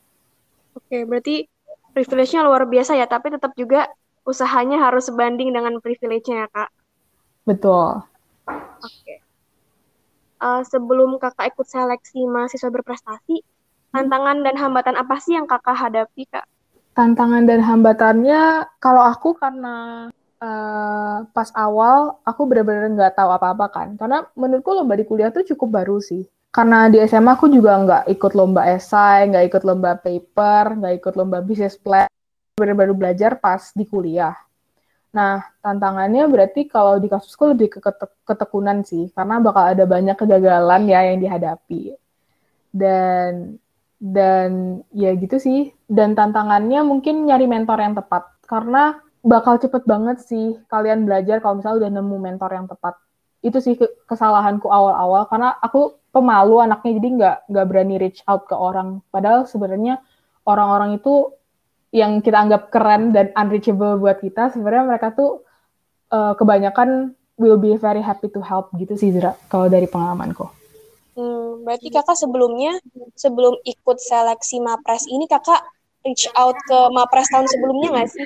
Oke, 0.72 1.04
berarti 1.04 1.44
privilege-nya 1.92 2.40
luar 2.40 2.64
biasa 2.64 2.96
ya, 2.96 3.04
tapi 3.04 3.36
tetap 3.36 3.52
juga 3.52 3.84
usahanya 4.26 4.82
harus 4.82 5.06
sebanding 5.06 5.54
dengan 5.54 5.78
privilege-nya 5.78 6.44
ya, 6.44 6.48
Kak. 6.50 6.70
Betul. 7.46 8.02
Oke. 8.82 9.22
Uh, 10.36 10.60
sebelum 10.66 11.16
kakak 11.16 11.56
ikut 11.56 11.64
seleksi 11.64 12.26
mahasiswa 12.28 12.68
berprestasi, 12.68 13.40
tantangan 13.94 14.44
dan 14.44 14.54
hambatan 14.60 14.98
apa 14.98 15.16
sih 15.16 15.32
yang 15.32 15.48
kakak 15.48 15.72
hadapi 15.72 16.28
kak? 16.28 16.44
Tantangan 16.92 17.48
dan 17.48 17.64
hambatannya 17.64 18.68
kalau 18.76 19.00
aku 19.00 19.32
karena 19.38 20.08
uh, 20.44 21.24
pas 21.32 21.48
awal 21.56 22.20
aku 22.28 22.44
benar-benar 22.44 22.92
nggak 22.92 23.14
tahu 23.16 23.30
apa-apa 23.32 23.66
kan, 23.72 23.88
karena 23.96 24.28
menurutku 24.36 24.76
lomba 24.76 25.00
di 25.00 25.08
kuliah 25.08 25.32
tuh 25.32 25.46
cukup 25.48 25.80
baru 25.80 25.96
sih. 26.04 26.28
Karena 26.52 26.88
di 26.88 27.00
SMA 27.04 27.36
aku 27.36 27.48
juga 27.52 27.76
nggak 27.80 28.02
ikut 28.16 28.32
lomba 28.36 28.68
esai, 28.68 29.28
nggak 29.32 29.44
ikut 29.48 29.62
lomba 29.64 29.96
paper, 30.00 30.76
nggak 30.80 30.94
ikut 31.00 31.14
lomba 31.16 31.40
business 31.44 31.76
plan, 31.76 32.08
baru-baru 32.56 32.96
belajar 32.96 33.36
pas 33.36 33.70
di 33.76 33.84
kuliah. 33.84 34.32
Nah, 35.12 35.44
tantangannya 35.60 36.24
berarti 36.28 36.68
kalau 36.68 36.96
di 36.96 37.08
kasusku 37.08 37.52
lebih 37.52 37.68
ke 37.76 37.80
ketekunan 38.24 38.80
sih, 38.84 39.12
karena 39.12 39.40
bakal 39.40 39.76
ada 39.76 39.84
banyak 39.84 40.16
kegagalan 40.16 40.88
ya 40.88 41.04
yang 41.04 41.20
dihadapi. 41.20 41.96
Dan 42.72 43.56
dan 43.96 44.80
ya 44.92 45.16
gitu 45.16 45.40
sih 45.40 45.72
dan 45.88 46.12
tantangannya 46.12 46.84
mungkin 46.84 47.24
nyari 47.24 47.48
mentor 47.48 47.80
yang 47.80 47.96
tepat 47.96 48.28
karena 48.44 49.00
bakal 49.24 49.56
cepet 49.56 49.88
banget 49.88 50.20
sih 50.20 50.60
kalian 50.68 51.08
belajar 51.08 51.40
kalau 51.40 51.58
misalnya 51.58 51.88
udah 51.88 51.90
nemu 51.96 52.16
mentor 52.20 52.50
yang 52.52 52.68
tepat 52.68 52.94
itu 53.40 53.56
sih 53.56 53.74
kesalahanku 54.04 54.68
awal-awal 54.68 55.24
karena 55.32 55.56
aku 55.64 55.96
pemalu 56.12 56.60
anaknya 56.60 56.92
jadi 57.00 57.08
nggak 57.08 57.36
nggak 57.48 57.66
berani 57.72 57.96
reach 57.96 58.20
out 58.28 58.44
ke 58.44 58.52
orang 58.52 59.00
padahal 59.08 59.48
sebenarnya 59.48 59.96
orang-orang 60.44 61.00
itu 61.00 61.32
yang 61.96 62.20
kita 62.20 62.36
anggap 62.36 62.68
keren 62.68 63.16
dan 63.16 63.32
unreachable 63.32 63.96
buat 63.96 64.20
kita 64.20 64.52
sebenarnya 64.52 64.84
mereka 64.84 65.16
tuh 65.16 65.40
uh, 66.12 66.36
kebanyakan 66.36 67.16
will 67.40 67.56
be 67.56 67.72
very 67.80 68.04
happy 68.04 68.28
to 68.28 68.44
help 68.44 68.68
gitu 68.76 68.92
sih 69.00 69.16
Zira 69.16 69.32
kalau 69.48 69.72
dari 69.72 69.88
pengalamanku. 69.88 70.44
Hmm, 71.16 71.64
berarti 71.64 71.88
kakak 71.88 72.20
sebelumnya 72.20 72.76
sebelum 73.16 73.56
ikut 73.64 73.96
seleksi 73.96 74.60
Mapres 74.60 75.08
ini 75.08 75.24
kakak 75.24 75.64
reach 76.04 76.28
out 76.36 76.56
ke 76.68 76.78
Mapres 76.92 77.32
tahun 77.32 77.48
sebelumnya 77.48 77.88
nggak 77.96 78.08
sih? 78.12 78.24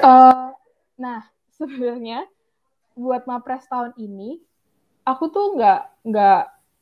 Uh, 0.00 0.56
nah 0.96 1.28
sebenarnya 1.60 2.24
buat 2.96 3.28
Mapres 3.28 3.68
tahun 3.68 3.92
ini 4.00 4.40
aku 5.04 5.28
tuh 5.28 5.60
nggak 5.60 6.08
nggak 6.08 6.40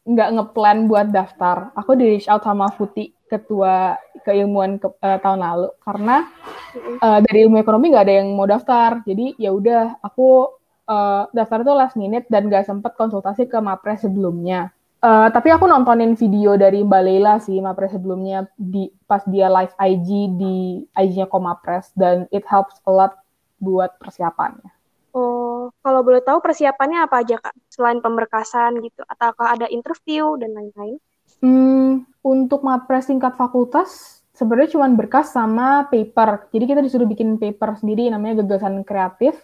nggak 0.08 0.28
ngeplan 0.38 0.78
buat 0.86 1.10
daftar. 1.10 1.74
Aku 1.74 1.98
di 1.98 2.14
reach 2.14 2.30
out 2.30 2.46
sama 2.46 2.70
Futi 2.70 3.17
ketua 3.28 4.00
keilmuan 4.26 4.80
ke, 4.80 4.88
uh, 4.88 5.18
tahun 5.20 5.40
lalu 5.44 5.68
karena 5.84 6.26
uh, 7.04 7.20
dari 7.22 7.44
ilmu 7.44 7.60
ekonomi 7.60 7.92
nggak 7.92 8.06
ada 8.08 8.16
yang 8.24 8.28
mau 8.32 8.48
daftar. 8.48 9.04
Jadi 9.04 9.36
ya 9.36 9.52
udah 9.52 10.00
aku 10.00 10.58
uh, 10.88 11.28
daftar 11.30 11.62
itu 11.62 11.72
last 11.76 11.94
minute 11.94 12.26
dan 12.32 12.48
gak 12.48 12.66
sempet 12.66 12.96
konsultasi 12.96 13.46
ke 13.46 13.60
Mapres 13.60 14.02
sebelumnya. 14.02 14.72
Uh, 14.98 15.30
tapi 15.30 15.54
aku 15.54 15.70
nontonin 15.70 16.18
video 16.18 16.58
dari 16.58 16.82
Mbak 16.82 17.02
Leila 17.06 17.38
sih 17.38 17.62
Mapres 17.62 17.94
sebelumnya 17.94 18.50
di 18.58 18.90
pas 19.06 19.22
dia 19.30 19.46
live 19.46 19.70
IG 19.78 20.08
di 20.34 20.82
IG-nya 20.90 21.30
Komapres 21.30 21.94
dan 21.94 22.26
it 22.34 22.42
helps 22.50 22.82
a 22.82 22.90
lot 22.90 23.14
buat 23.62 23.94
persiapannya. 24.02 24.74
Oh, 25.14 25.70
kalau 25.86 26.02
boleh 26.02 26.18
tahu 26.18 26.42
persiapannya 26.42 27.06
apa 27.06 27.22
aja 27.22 27.38
kak? 27.38 27.54
Selain 27.70 28.02
pemberkasan 28.02 28.82
gitu, 28.82 29.06
ataukah 29.06 29.54
ada 29.54 29.66
interview 29.70 30.34
dan 30.34 30.50
lain-lain? 30.54 30.98
Hmm, 31.38 32.08
untuk 32.24 32.66
Mapres 32.66 33.06
tingkat 33.06 33.38
fakultas 33.38 34.18
sebenarnya 34.38 34.78
cuma 34.78 34.86
berkas 34.94 35.34
sama 35.34 35.90
paper. 35.90 36.46
Jadi 36.54 36.64
kita 36.64 36.80
disuruh 36.80 37.10
bikin 37.10 37.36
paper 37.42 37.74
sendiri 37.82 38.06
namanya 38.06 38.46
gagasan 38.46 38.86
kreatif 38.86 39.34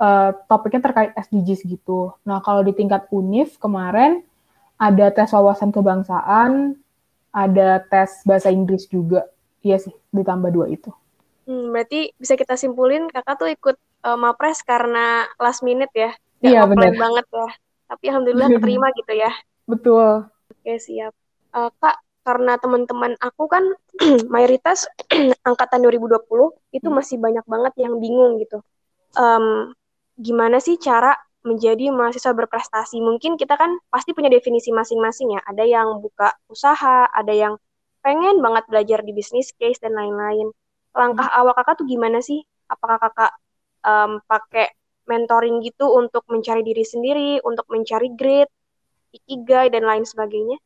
uh, 0.00 0.32
topiknya 0.48 0.80
terkait 0.80 1.10
SDGs 1.12 1.68
gitu. 1.68 2.16
Nah, 2.24 2.40
kalau 2.40 2.64
di 2.64 2.72
tingkat 2.72 3.04
UNIF 3.12 3.60
kemarin 3.60 4.24
ada 4.80 5.12
tes 5.12 5.28
wawasan 5.36 5.68
kebangsaan, 5.68 6.80
ada 7.30 7.84
tes 7.84 8.24
bahasa 8.24 8.48
Inggris 8.48 8.88
juga. 8.88 9.28
Iya 9.60 9.76
sih, 9.76 9.92
ditambah 10.08 10.48
dua 10.48 10.72
itu. 10.72 10.88
Hmm, 11.44 11.68
berarti 11.68 12.16
bisa 12.16 12.32
kita 12.32 12.56
simpulin 12.56 13.12
kakak 13.12 13.36
tuh 13.36 13.52
ikut 13.52 13.76
uh, 14.08 14.16
Mapres 14.16 14.64
karena 14.64 15.28
last 15.36 15.60
minute 15.60 15.92
ya? 15.92 16.16
Gak 16.40 16.48
iya, 16.48 16.64
benar. 16.64 16.96
banget 16.96 17.26
ya. 17.28 17.48
Tapi 17.92 18.04
alhamdulillah 18.08 18.48
keterima 18.56 18.88
gitu 18.96 19.12
ya. 19.12 19.32
Betul. 19.68 20.24
Oke, 20.48 20.80
siap. 20.80 21.12
Uh, 21.50 21.70
kak, 21.82 21.98
karena 22.22 22.60
teman-teman 22.60 23.16
aku 23.18 23.48
kan 23.50 23.64
mayoritas 24.34 24.86
angkatan 25.48 25.82
2020 25.82 26.20
itu 26.76 26.86
hmm. 26.86 26.94
masih 26.94 27.16
banyak 27.18 27.44
banget 27.48 27.74
yang 27.80 27.98
bingung 27.98 28.38
gitu. 28.38 28.62
Um, 29.18 29.74
gimana 30.20 30.62
sih 30.62 30.78
cara 30.78 31.16
menjadi 31.40 31.88
mahasiswa 31.90 32.36
berprestasi? 32.36 33.00
Mungkin 33.00 33.40
kita 33.40 33.56
kan 33.56 33.80
pasti 33.88 34.12
punya 34.12 34.28
definisi 34.28 34.70
masing-masing 34.70 35.34
ya. 35.34 35.40
Ada 35.48 35.64
yang 35.64 35.88
buka 36.04 36.30
usaha, 36.46 37.08
ada 37.08 37.32
yang 37.32 37.56
pengen 38.04 38.38
banget 38.44 38.64
belajar 38.68 39.00
di 39.02 39.12
bisnis 39.16 39.50
case 39.56 39.80
dan 39.80 39.96
lain-lain. 39.96 40.52
Langkah 40.92 41.26
hmm. 41.26 41.38
awal 41.40 41.52
kakak 41.56 41.80
tuh 41.80 41.86
gimana 41.88 42.20
sih? 42.20 42.44
Apakah 42.70 43.00
kakak 43.00 43.32
um, 43.82 44.20
pakai 44.28 44.70
mentoring 45.08 45.58
gitu 45.66 45.90
untuk 45.98 46.22
mencari 46.30 46.62
diri 46.62 46.86
sendiri, 46.86 47.42
untuk 47.42 47.66
mencari 47.66 48.14
grade, 48.14 48.52
ikigai 49.10 49.72
dan 49.74 49.82
lain 49.82 50.06
sebagainya? 50.06 50.60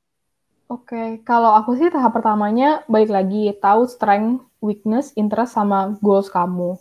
Oke, 0.65 0.97
okay. 0.97 1.09
kalau 1.29 1.53
aku 1.53 1.77
sih 1.77 1.93
tahap 1.93 2.17
pertamanya 2.17 2.81
balik 2.89 3.13
lagi 3.13 3.53
tahu 3.61 3.85
strength, 3.85 4.49
weakness, 4.65 5.13
interest 5.13 5.53
sama 5.53 5.93
goals 6.01 6.33
kamu. 6.33 6.81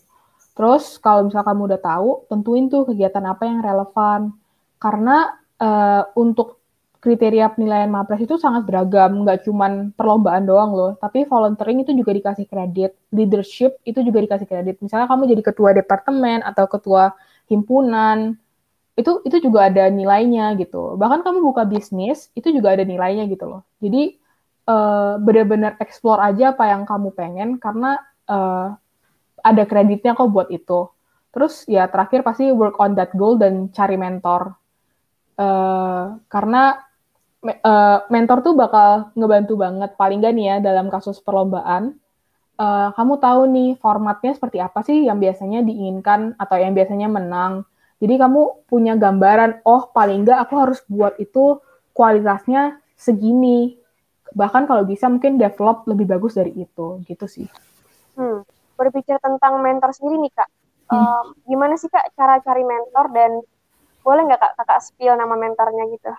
Terus 0.56 0.96
kalau 1.04 1.28
misalnya 1.28 1.52
kamu 1.52 1.62
udah 1.68 1.82
tahu, 1.84 2.10
tentuin 2.32 2.72
tuh 2.72 2.88
kegiatan 2.88 3.26
apa 3.28 3.44
yang 3.44 3.60
relevan. 3.60 4.32
Karena 4.80 5.36
uh, 5.60 6.08
untuk 6.16 6.64
kriteria 7.04 7.52
penilaian 7.52 7.92
MAPRES 7.92 8.24
itu 8.24 8.40
sangat 8.40 8.64
beragam, 8.64 9.28
nggak 9.28 9.44
cuman 9.44 9.92
perlombaan 9.92 10.48
doang 10.48 10.72
loh, 10.72 10.92
tapi 10.96 11.28
volunteering 11.28 11.84
itu 11.84 11.92
juga 11.92 12.16
dikasih 12.16 12.48
kredit, 12.48 12.96
leadership 13.12 13.76
itu 13.84 14.00
juga 14.00 14.24
dikasih 14.24 14.48
kredit. 14.48 14.80
Misalnya 14.80 15.12
kamu 15.12 15.28
jadi 15.28 15.44
ketua 15.44 15.76
departemen 15.76 16.40
atau 16.48 16.64
ketua 16.72 17.12
himpunan, 17.52 18.40
itu 18.94 19.26
itu 19.26 19.38
juga 19.50 19.70
ada 19.70 19.90
nilainya 19.90 20.54
gitu. 20.62 20.94
Bahkan 20.98 21.26
kamu 21.26 21.40
buka 21.42 21.66
bisnis, 21.66 22.30
itu 22.38 22.54
juga 22.54 22.78
ada 22.78 22.86
nilainya 22.86 23.26
gitu 23.26 23.50
loh. 23.50 23.62
Jadi 23.82 24.18
uh, 24.70 25.18
benar-benar 25.18 25.82
explore 25.82 26.22
aja 26.22 26.54
apa 26.54 26.70
yang 26.70 26.86
kamu 26.86 27.10
pengen 27.18 27.50
karena 27.58 27.98
uh, 28.30 28.78
ada 29.42 29.64
kreditnya 29.66 30.14
kok 30.14 30.30
buat 30.30 30.50
itu. 30.54 30.90
Terus 31.34 31.66
ya 31.66 31.90
terakhir 31.90 32.22
pasti 32.22 32.54
work 32.54 32.78
on 32.78 32.94
that 32.94 33.10
goal 33.18 33.36
dan 33.36 33.74
cari 33.74 33.98
mentor. 33.98 34.54
Uh, 35.34 36.22
karena 36.30 36.78
uh, 37.44 38.00
mentor 38.08 38.46
tuh 38.46 38.54
bakal 38.54 39.10
ngebantu 39.18 39.58
banget 39.58 39.92
paling 39.98 40.22
gak 40.22 40.34
nih 40.38 40.46
ya 40.46 40.56
dalam 40.62 40.94
kasus 40.94 41.18
perlombaan 41.18 41.98
uh, 42.58 42.90
kamu 42.96 43.14
tahu 43.20 43.42
nih 43.50 43.72
formatnya 43.82 44.32
seperti 44.38 44.58
apa 44.62 44.80
sih 44.86 45.10
yang 45.10 45.20
biasanya 45.20 45.66
diinginkan 45.66 46.38
atau 46.38 46.58
yang 46.60 46.78
biasanya 46.78 47.10
menang 47.10 47.68
jadi 47.98 48.26
kamu 48.26 48.70
punya 48.70 48.94
gambaran 48.96 49.66
oh 49.66 49.90
paling 49.92 50.24
nggak 50.24 50.40
aku 50.48 50.54
harus 50.58 50.80
buat 50.90 51.18
itu 51.22 51.60
kualitasnya 51.94 52.80
segini 52.98 53.78
bahkan 54.34 54.66
kalau 54.66 54.82
bisa 54.88 55.06
mungkin 55.12 55.38
develop 55.38 55.86
lebih 55.86 56.10
bagus 56.10 56.34
dari 56.38 56.54
itu 56.58 57.02
gitu 57.06 57.26
sih 57.30 57.48
hmm. 58.18 58.46
berbicara 58.78 59.22
tentang 59.22 59.62
mentor 59.62 59.94
sendiri 59.94 60.18
nih 60.24 60.34
kak 60.34 60.50
hmm. 60.90 60.98
um, 60.98 61.26
gimana 61.46 61.78
sih 61.78 61.92
kak 61.92 62.14
cara 62.18 62.42
cari 62.42 62.66
mentor 62.66 63.14
dan 63.14 63.32
boleh 64.02 64.22
nggak 64.26 64.42
kak 64.42 64.54
kakak 64.58 64.80
spill 64.82 65.14
nama 65.16 65.36
mentornya 65.38 65.86
gitu 65.94 66.14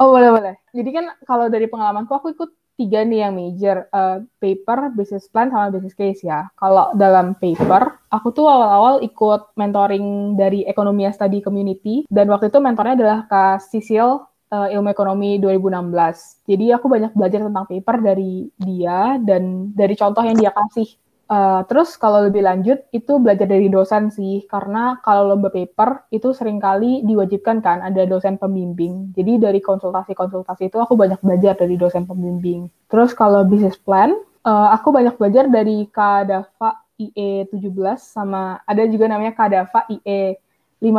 Oh 0.00 0.16
boleh 0.16 0.32
boleh. 0.32 0.54
Jadi 0.72 0.90
kan 0.96 1.04
kalau 1.28 1.52
dari 1.52 1.68
pengalamanku 1.68 2.08
aku 2.16 2.32
ikut 2.32 2.50
tiga 2.80 3.04
nih 3.04 3.28
yang 3.28 3.36
major, 3.36 3.84
uh, 3.92 4.24
paper, 4.40 4.96
business 4.96 5.28
plan, 5.28 5.52
sama 5.52 5.68
business 5.68 5.92
case 5.92 6.24
ya. 6.24 6.48
Kalau 6.56 6.96
dalam 6.96 7.36
paper, 7.36 8.00
aku 8.08 8.32
tuh 8.32 8.48
awal-awal 8.48 9.04
ikut 9.04 9.52
mentoring 9.60 10.40
dari 10.40 10.64
Ekonomi 10.64 11.04
Study 11.12 11.44
Community, 11.44 12.08
dan 12.08 12.32
waktu 12.32 12.48
itu 12.48 12.56
mentornya 12.56 12.96
adalah 12.96 13.18
Kak 13.28 13.60
Sisil 13.68 14.24
uh, 14.48 14.68
Ilmu 14.72 14.88
Ekonomi 14.88 15.36
2016. 15.36 16.48
Jadi 16.48 16.66
aku 16.72 16.86
banyak 16.88 17.12
belajar 17.12 17.40
tentang 17.44 17.66
paper 17.68 17.96
dari 18.00 18.48
dia, 18.56 19.20
dan 19.20 19.68
dari 19.76 19.92
contoh 19.92 20.24
yang 20.24 20.40
dia 20.40 20.48
kasih 20.56 20.88
Uh, 21.30 21.62
terus 21.70 21.94
kalau 21.94 22.26
lebih 22.26 22.42
lanjut 22.42 22.82
itu 22.90 23.22
belajar 23.22 23.46
dari 23.46 23.70
dosen 23.70 24.10
sih 24.10 24.42
karena 24.50 24.98
kalau 24.98 25.30
lomba 25.30 25.46
paper 25.46 26.10
itu 26.10 26.34
sering 26.34 26.58
kali 26.58 27.06
diwajibkan 27.06 27.62
kan 27.62 27.86
ada 27.86 28.02
dosen 28.02 28.34
pembimbing. 28.34 29.14
Jadi 29.14 29.38
dari 29.38 29.62
konsultasi-konsultasi 29.62 30.74
itu 30.74 30.78
aku 30.82 30.98
banyak 30.98 31.22
belajar 31.22 31.54
dari 31.54 31.78
dosen 31.78 32.02
pembimbing. 32.02 32.66
Terus 32.90 33.14
kalau 33.14 33.46
business 33.46 33.78
plan 33.78 34.10
uh, 34.42 34.74
aku 34.74 34.90
banyak 34.90 35.14
belajar 35.22 35.46
dari 35.46 35.86
Kadava 35.94 36.82
IE 36.98 37.46
17 37.46 37.62
sama 38.02 38.58
ada 38.66 38.82
juga 38.90 39.06
namanya 39.06 39.30
Kadava 39.30 39.86
IE 39.86 40.34
15. 40.82 40.90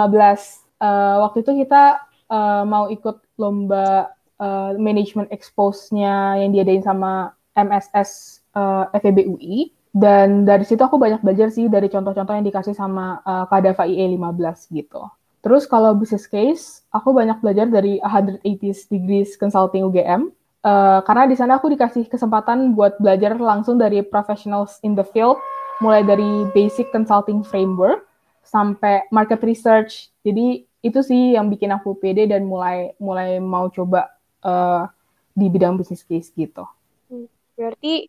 Uh, 0.79 1.27
waktu 1.27 1.43
itu 1.43 1.51
kita 1.67 2.07
uh, 2.31 2.63
mau 2.63 2.87
ikut 2.87 3.19
lomba 3.35 4.15
uh, 4.39 4.79
management 4.79 5.27
expose-nya 5.27 6.39
yang 6.39 6.55
diadain 6.55 6.87
sama 6.87 7.35
MSS 7.51 8.41
uh, 8.55 8.87
FEB 8.95 9.27
UI 9.27 9.75
dan 9.91 10.47
dari 10.47 10.63
situ 10.63 10.79
aku 10.79 10.95
banyak 10.95 11.19
belajar 11.19 11.51
sih 11.51 11.67
dari 11.67 11.91
contoh-contoh 11.91 12.31
yang 12.31 12.47
dikasih 12.47 12.71
sama 12.71 13.19
uh, 13.27 13.43
Kadava 13.51 13.83
IE 13.83 14.15
15 14.15 14.71
gitu. 14.71 15.03
Terus 15.43 15.67
kalau 15.67 15.91
business 15.97 16.29
case, 16.29 16.87
aku 16.95 17.11
banyak 17.11 17.43
belajar 17.43 17.67
dari 17.67 17.99
180 17.99 18.45
Degrees 18.87 19.35
Consulting 19.35 19.83
UGM. 19.83 20.31
Uh, 20.61 21.01
karena 21.03 21.25
di 21.25 21.35
sana 21.35 21.57
aku 21.57 21.73
dikasih 21.73 22.05
kesempatan 22.05 22.77
buat 22.77 22.95
belajar 23.01 23.33
langsung 23.35 23.81
dari 23.81 24.05
professionals 24.05 24.77
in 24.85 24.93
the 24.93 25.03
field, 25.03 25.41
mulai 25.81 26.05
dari 26.05 26.45
basic 26.53 26.93
consulting 26.93 27.41
framework 27.41 28.05
sampai 28.45 29.03
market 29.09 29.41
research. 29.41 30.13
Jadi 30.21 30.69
itu 30.85 30.99
sih 31.01 31.33
yang 31.33 31.49
bikin 31.49 31.73
aku 31.73 31.97
pede 31.97 32.29
dan 32.29 32.45
mulai 32.45 32.93
mulai 33.01 33.41
mau 33.41 33.67
coba 33.73 34.13
uh, 34.45 34.85
di 35.33 35.49
bidang 35.49 35.81
business 35.81 36.05
case 36.05 36.29
gitu. 36.37 36.69
Hmm, 37.09 37.25
berarti 37.57 38.05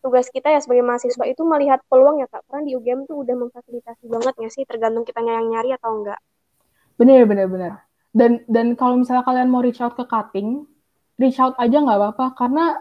tugas 0.00 0.26
kita 0.32 0.48
ya 0.48 0.60
sebagai 0.60 0.84
mahasiswa 0.84 1.24
itu 1.28 1.42
melihat 1.44 1.80
peluang 1.88 2.24
ya 2.24 2.28
kak. 2.28 2.44
Karena 2.48 2.62
di 2.66 2.72
UGM 2.76 3.04
tuh 3.04 3.20
udah 3.22 3.36
memfasilitasi 3.36 4.04
banget 4.08 4.34
ya 4.40 4.48
sih? 4.48 4.64
Tergantung 4.64 5.04
kita 5.04 5.20
yang 5.20 5.48
nyari 5.48 5.76
atau 5.76 5.92
enggak 6.00 6.20
bener 7.00 7.24
bener 7.24 7.48
bener. 7.48 7.72
Dan 8.12 8.44
dan 8.44 8.76
kalau 8.76 9.00
misalnya 9.00 9.24
kalian 9.24 9.48
mau 9.48 9.64
reach 9.64 9.80
out 9.80 9.96
ke 9.96 10.04
cutting 10.04 10.68
reach 11.16 11.40
out 11.40 11.56
aja 11.56 11.80
nggak 11.80 11.96
apa-apa. 11.96 12.26
Karena 12.36 12.76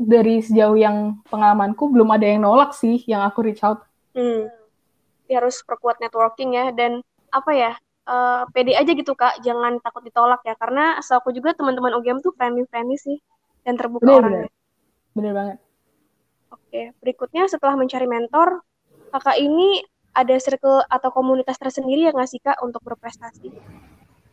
dari 0.00 0.40
sejauh 0.40 0.80
yang 0.80 1.20
pengalamanku 1.28 1.92
belum 1.92 2.08
ada 2.08 2.24
yang 2.24 2.40
nolak 2.48 2.72
sih 2.72 3.04
yang 3.04 3.20
aku 3.20 3.44
reach 3.44 3.60
out. 3.60 3.84
Hmm. 4.16 4.46
ya 5.24 5.40
harus 5.40 5.60
perkuat 5.64 6.00
networking 6.00 6.56
ya. 6.56 6.72
Dan 6.72 7.04
apa 7.28 7.50
ya 7.52 7.72
uh, 8.08 8.48
pede 8.48 8.72
aja 8.72 8.92
gitu 8.96 9.12
kak. 9.12 9.44
Jangan 9.44 9.76
takut 9.84 10.00
ditolak 10.00 10.40
ya. 10.48 10.56
Karena 10.56 10.96
asal 10.96 11.20
aku 11.20 11.36
juga 11.36 11.52
teman-teman 11.52 12.00
UGM 12.00 12.24
tuh 12.24 12.32
friendly 12.32 12.64
friendly 12.72 12.96
sih. 12.96 13.20
Dan 13.60 13.76
terbuka 13.76 14.08
bener, 14.08 14.20
orangnya. 14.24 14.48
bener. 14.48 14.52
bener 15.16 15.32
banget 15.36 15.58
Oke, 16.54 16.94
berikutnya 17.02 17.50
setelah 17.50 17.74
mencari 17.74 18.06
mentor, 18.06 18.62
kakak 19.10 19.42
ini 19.42 19.82
ada 20.14 20.38
circle 20.38 20.86
atau 20.86 21.10
komunitas 21.10 21.58
tersendiri 21.58 22.06
ya 22.06 22.14
nggak 22.14 22.30
sih 22.30 22.38
kak 22.38 22.62
untuk 22.62 22.78
berprestasi? 22.86 23.50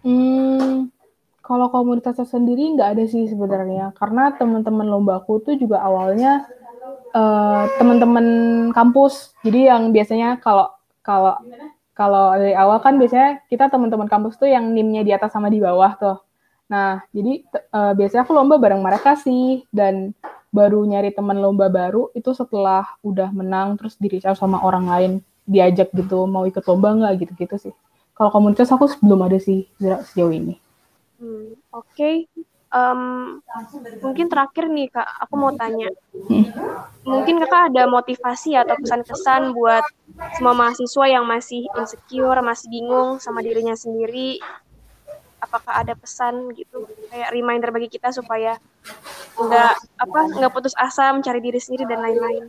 Hmm, 0.05 0.93
kalau 1.41 1.73
komunitas 1.73 2.21
tersendiri 2.21 2.77
nggak 2.77 2.93
ada 2.93 3.03
sih 3.09 3.25
sebenarnya, 3.25 3.89
karena 3.97 4.37
teman-teman 4.37 4.85
lomba 4.85 5.17
aku 5.17 5.41
tuh 5.41 5.57
juga 5.57 5.81
awalnya 5.81 6.45
uh, 7.17 7.65
teman-teman 7.81 8.25
kampus. 8.69 9.33
Jadi 9.41 9.65
yang 9.65 9.89
biasanya 9.89 10.37
kalau 10.37 10.69
kalau 11.01 11.41
kalau 11.97 12.37
dari 12.37 12.53
awal 12.53 12.77
kan 12.85 13.01
biasanya 13.01 13.41
kita 13.49 13.65
teman-teman 13.73 14.05
kampus 14.05 14.37
tuh 14.37 14.45
yang 14.49 14.69
nimnya 14.69 15.01
di 15.01 15.09
atas 15.09 15.33
sama 15.33 15.49
di 15.49 15.57
bawah 15.57 15.97
tuh. 15.97 16.17
Nah, 16.69 17.01
jadi 17.11 17.41
uh, 17.73 17.93
biasanya 17.97 18.23
aku 18.23 18.31
lomba 18.37 18.61
bareng 18.61 18.79
mereka 18.79 19.17
sih 19.17 19.65
dan 19.73 20.13
baru 20.51 20.83
nyari 20.83 21.15
teman 21.15 21.39
lomba 21.39 21.71
baru 21.71 22.11
itu 22.11 22.35
setelah 22.35 22.83
udah 23.01 23.31
menang 23.31 23.79
terus 23.79 23.95
di 23.95 24.11
sama 24.35 24.59
orang 24.59 24.85
lain 24.85 25.11
diajak 25.47 25.89
gitu 25.95 26.27
mau 26.27 26.43
ikut 26.43 26.61
lomba 26.67 26.93
nggak 26.93 27.13
gitu-gitu 27.25 27.55
sih. 27.57 27.73
Kalau 28.13 28.29
komunitas 28.29 28.69
aku 28.69 28.91
belum 29.01 29.25
ada 29.25 29.39
sih 29.39 29.65
sejauh 29.79 30.29
ini. 30.29 30.59
Hmm, 31.17 31.57
Oke, 31.73 31.87
okay. 31.95 32.15
um, 32.73 33.39
mungkin 34.01 34.25
terakhir 34.25 34.69
nih 34.69 34.89
kak, 34.89 35.05
aku 35.21 35.33
mau 35.37 35.53
tanya, 35.53 35.89
hmm. 36.13 36.49
mungkin 37.05 37.37
kakak 37.45 37.73
ada 37.73 37.85
motivasi 37.85 38.57
atau 38.57 38.73
pesan-pesan 38.77 39.53
buat 39.53 39.85
semua 40.37 40.53
mahasiswa 40.57 41.05
yang 41.05 41.25
masih 41.29 41.69
insecure, 41.77 42.41
masih 42.41 42.67
bingung 42.73 43.21
sama 43.21 43.45
dirinya 43.45 43.77
sendiri, 43.77 44.41
apakah 45.41 45.81
ada 45.81 45.97
pesan 45.97 46.53
gitu 46.53 46.85
kayak 47.09 47.33
reminder 47.33 47.73
bagi 47.73 47.89
kita 47.89 48.13
supaya 48.13 48.61
nggak 49.37 49.73
apa 49.99 50.19
nggak 50.37 50.51
putus 50.53 50.75
asa 50.75 51.11
mencari 51.15 51.39
diri 51.39 51.59
sendiri 51.59 51.87
dan 51.87 51.99
lain-lain. 52.03 52.45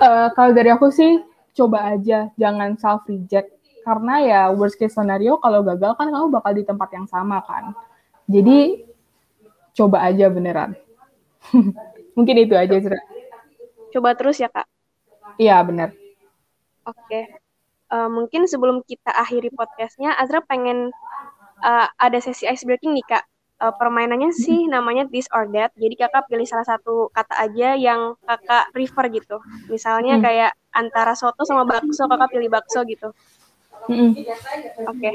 Uh, 0.00 0.28
kalau 0.32 0.50
dari 0.56 0.72
aku 0.72 0.88
sih 0.88 1.20
coba 1.54 1.94
aja 1.94 2.32
jangan 2.40 2.74
self 2.80 3.04
reject 3.06 3.52
karena 3.84 4.14
ya 4.24 4.40
worst 4.50 4.80
case 4.80 4.96
scenario 4.96 5.36
kalau 5.38 5.60
gagal 5.60 5.92
kan 5.94 6.08
kamu 6.08 6.32
bakal 6.32 6.52
di 6.56 6.64
tempat 6.64 6.88
yang 6.96 7.06
sama 7.08 7.44
kan. 7.44 7.76
Jadi 8.26 8.84
coba 9.76 10.04
aja 10.08 10.32
beneran. 10.32 10.72
Mungkin 12.16 12.36
itu 12.40 12.54
aja 12.56 12.76
coba 13.94 14.10
terus 14.18 14.42
ya 14.42 14.50
kak? 14.50 14.66
Iya 15.38 15.60
bener. 15.62 15.94
Oke. 16.82 16.98
Okay 17.06 17.24
uh, 17.94 18.10
mungkin 18.10 18.50
sebelum 18.50 18.82
kita 18.82 19.14
akhiri 19.14 19.54
podcastnya, 19.54 20.18
Azra 20.18 20.42
pengen 20.42 20.90
uh, 21.62 21.86
ada 21.98 22.18
sesi 22.18 22.50
ice 22.50 22.66
breaking 22.66 22.98
nih 22.98 23.06
kak. 23.06 23.24
Uh, 23.54 23.70
permainannya 23.70 24.34
sih 24.34 24.66
namanya 24.66 25.06
this 25.08 25.30
or 25.30 25.46
that. 25.54 25.70
Jadi 25.78 25.94
kakak 25.94 26.26
pilih 26.26 26.42
salah 26.42 26.66
satu 26.66 27.08
kata 27.14 27.38
aja 27.38 27.78
yang 27.78 28.18
kakak 28.26 28.66
prefer 28.74 29.06
gitu. 29.14 29.38
Misalnya 29.70 30.18
hmm. 30.18 30.24
kayak 30.26 30.52
antara 30.74 31.14
soto 31.14 31.46
sama 31.46 31.62
bakso, 31.62 32.10
kakak 32.10 32.34
pilih 32.34 32.50
bakso 32.50 32.82
gitu. 32.82 33.14
Hmm. 33.86 34.10
Oke. 34.16 34.34
Okay. 34.90 35.14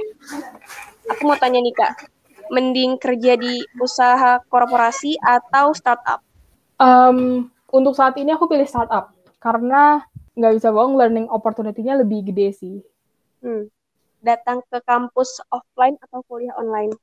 Aku 1.11 1.21
mau 1.27 1.35
tanya 1.35 1.59
nih 1.59 1.75
kak, 1.75 2.07
mending 2.53 2.95
kerja 2.95 3.35
di 3.35 3.59
usaha 3.81 4.39
korporasi 4.47 5.19
atau 5.19 5.75
startup? 5.75 6.23
Um, 6.79 7.51
untuk 7.75 7.97
saat 7.97 8.15
ini 8.15 8.31
aku 8.31 8.47
pilih 8.47 8.65
startup 8.65 9.11
karena 9.43 10.05
nggak 10.39 10.53
bisa 10.55 10.71
bohong 10.71 10.95
learning 10.95 11.27
opportunity-nya 11.27 11.99
lebih 11.99 12.23
gede 12.31 12.47
sih. 12.55 12.75
Hmm. 13.43 13.67
Datang 14.23 14.63
ke 14.67 14.79
kampus 14.83 15.43
offline 15.51 15.99
atau 15.99 16.23
kuliah 16.27 16.55
online? 16.55 16.95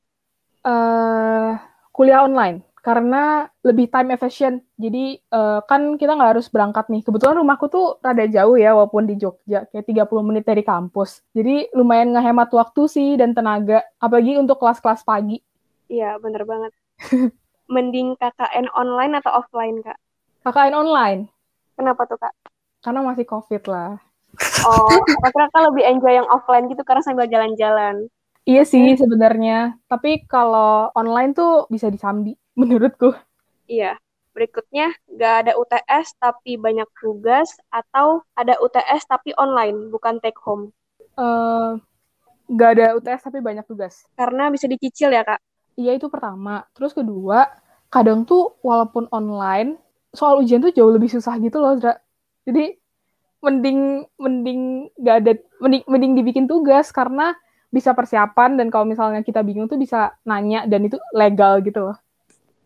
Uh, 0.66 1.54
kuliah 1.94 2.26
online 2.26 2.66
karena 2.86 3.50
lebih 3.66 3.90
time 3.90 4.14
efficient. 4.14 4.62
Jadi 4.78 5.18
uh, 5.34 5.58
kan 5.66 5.98
kita 5.98 6.14
nggak 6.14 6.38
harus 6.38 6.46
berangkat 6.46 6.86
nih. 6.86 7.02
Kebetulan 7.02 7.42
rumahku 7.42 7.66
tuh 7.66 7.98
rada 7.98 8.22
jauh 8.30 8.54
ya 8.54 8.78
walaupun 8.78 9.10
di 9.10 9.18
Jogja, 9.18 9.66
kayak 9.74 10.06
30 10.06 10.06
menit 10.22 10.46
dari 10.46 10.62
kampus. 10.62 11.26
Jadi 11.34 11.66
lumayan 11.74 12.14
ngehemat 12.14 12.46
waktu 12.54 12.86
sih 12.86 13.18
dan 13.18 13.34
tenaga, 13.34 13.82
apalagi 13.98 14.38
untuk 14.38 14.62
kelas-kelas 14.62 15.02
pagi. 15.02 15.42
Iya, 15.90 16.22
bener 16.22 16.46
banget. 16.46 16.72
Mending 17.74 18.14
KKN 18.22 18.70
online 18.70 19.18
atau 19.18 19.42
offline, 19.42 19.82
Kak? 19.82 19.98
KKN 20.46 20.74
online. 20.78 21.20
Kenapa 21.74 22.06
tuh, 22.06 22.22
Kak? 22.22 22.30
Karena 22.86 23.02
masih 23.02 23.26
COVID 23.26 23.66
lah. 23.66 23.98
Oh, 24.62 24.86
aku 24.86 25.26
kira 25.34 25.50
Kak 25.50 25.74
lebih 25.74 25.82
enjoy 25.90 26.22
yang 26.22 26.28
offline 26.30 26.70
gitu 26.70 26.86
karena 26.86 27.02
sambil 27.02 27.26
jalan-jalan. 27.26 28.06
Iya 28.46 28.62
sih 28.62 28.94
sebenarnya. 28.94 29.74
Tapi 29.90 30.22
kalau 30.30 30.94
online 30.94 31.34
tuh 31.34 31.66
bisa 31.66 31.90
disambi 31.90 32.38
menurutku. 32.60 33.10
Iya. 33.66 33.98
Berikutnya, 34.36 34.92
nggak 35.08 35.34
ada 35.48 35.52
UTS 35.56 36.12
tapi 36.20 36.60
banyak 36.60 36.84
tugas, 37.00 37.56
atau 37.72 38.20
ada 38.36 38.52
UTS 38.60 39.08
tapi 39.08 39.32
online, 39.32 39.88
bukan 39.88 40.20
take 40.20 40.36
home. 40.44 40.76
Eh, 41.16 41.70
nggak 42.52 42.70
ada 42.76 42.86
UTS 43.00 43.32
tapi 43.32 43.40
banyak 43.40 43.64
tugas. 43.64 44.04
Karena 44.12 44.52
bisa 44.52 44.68
dicicil 44.68 45.16
ya, 45.16 45.24
Kak? 45.24 45.40
Iya 45.80 45.96
itu 45.96 46.12
pertama. 46.12 46.68
Terus 46.76 46.92
kedua, 46.92 47.48
kadang 47.88 48.28
tuh 48.28 48.60
walaupun 48.60 49.08
online, 49.08 49.80
soal 50.12 50.44
ujian 50.44 50.60
tuh 50.60 50.68
jauh 50.76 50.92
lebih 50.92 51.08
susah 51.08 51.40
gitu 51.40 51.56
loh, 51.56 51.80
Zra. 51.80 51.96
Jadi 52.44 52.76
mending 53.40 54.04
mending 54.20 54.92
nggak 55.00 55.16
ada 55.16 55.32
mending, 55.64 55.82
mending 55.88 56.12
dibikin 56.12 56.44
tugas 56.44 56.92
karena 56.92 57.32
bisa 57.70 57.92
persiapan 57.92 58.56
dan 58.56 58.66
kalau 58.72 58.86
misalnya 58.86 59.20
kita 59.20 59.42
bingung 59.42 59.66
tuh 59.66 59.76
bisa 59.76 60.14
nanya 60.22 60.64
dan 60.64 60.86
itu 60.86 60.96
legal 61.12 61.60
gitu 61.60 61.90
loh. 61.90 61.96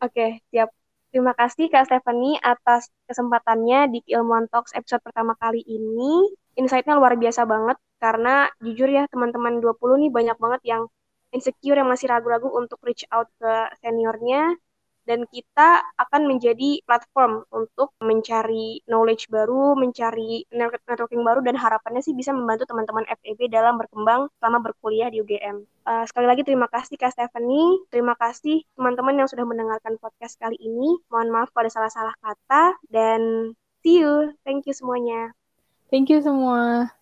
Oke, 0.00 0.40
siap. 0.48 0.72
Terima 1.10 1.34
kasih 1.34 1.66
Kak 1.66 1.90
Stephanie 1.90 2.38
atas 2.38 2.86
kesempatannya 3.10 3.90
di 3.90 3.98
Ilmuwan 4.14 4.46
Talks 4.46 4.70
episode 4.78 5.02
pertama 5.02 5.34
kali 5.34 5.58
ini. 5.66 6.30
Insight-nya 6.54 6.94
luar 6.94 7.18
biasa 7.18 7.42
banget 7.44 7.76
karena 7.98 8.46
jujur 8.62 8.86
ya 8.86 9.10
teman-teman 9.10 9.58
20 9.58 10.06
nih 10.06 10.10
banyak 10.14 10.36
banget 10.38 10.62
yang 10.64 10.82
insecure 11.34 11.78
yang 11.78 11.90
masih 11.90 12.06
ragu-ragu 12.10 12.46
untuk 12.54 12.78
reach 12.86 13.02
out 13.10 13.26
ke 13.42 13.52
seniornya 13.82 14.54
dan 15.04 15.24
kita 15.28 15.84
akan 15.96 16.28
menjadi 16.28 16.80
platform 16.84 17.44
untuk 17.52 17.92
mencari 18.00 18.84
knowledge 18.86 19.28
baru, 19.32 19.76
mencari 19.76 20.44
networking 20.52 21.22
baru, 21.24 21.40
dan 21.44 21.56
harapannya 21.56 22.04
sih 22.04 22.12
bisa 22.16 22.30
membantu 22.34 22.68
teman-teman 22.68 23.06
FEB 23.08 23.48
dalam 23.48 23.76
berkembang 23.80 24.28
selama 24.40 24.58
berkuliah 24.60 25.08
di 25.08 25.20
UGM. 25.24 25.64
Uh, 25.88 26.04
sekali 26.06 26.26
lagi 26.28 26.44
terima 26.44 26.68
kasih 26.68 27.00
Kak 27.00 27.16
Stephanie, 27.16 27.82
terima 27.88 28.14
kasih 28.16 28.62
teman-teman 28.76 29.24
yang 29.24 29.28
sudah 29.28 29.44
mendengarkan 29.48 29.96
podcast 29.98 30.36
kali 30.36 30.56
ini. 30.60 31.00
Mohon 31.08 31.28
maaf 31.32 31.50
pada 31.50 31.72
salah-salah 31.72 32.14
kata, 32.20 32.76
dan 32.92 33.52
see 33.80 34.04
you. 34.04 34.36
Thank 34.44 34.68
you 34.68 34.74
semuanya. 34.76 35.32
Thank 35.90 36.12
you 36.12 36.22
semua. 36.22 36.99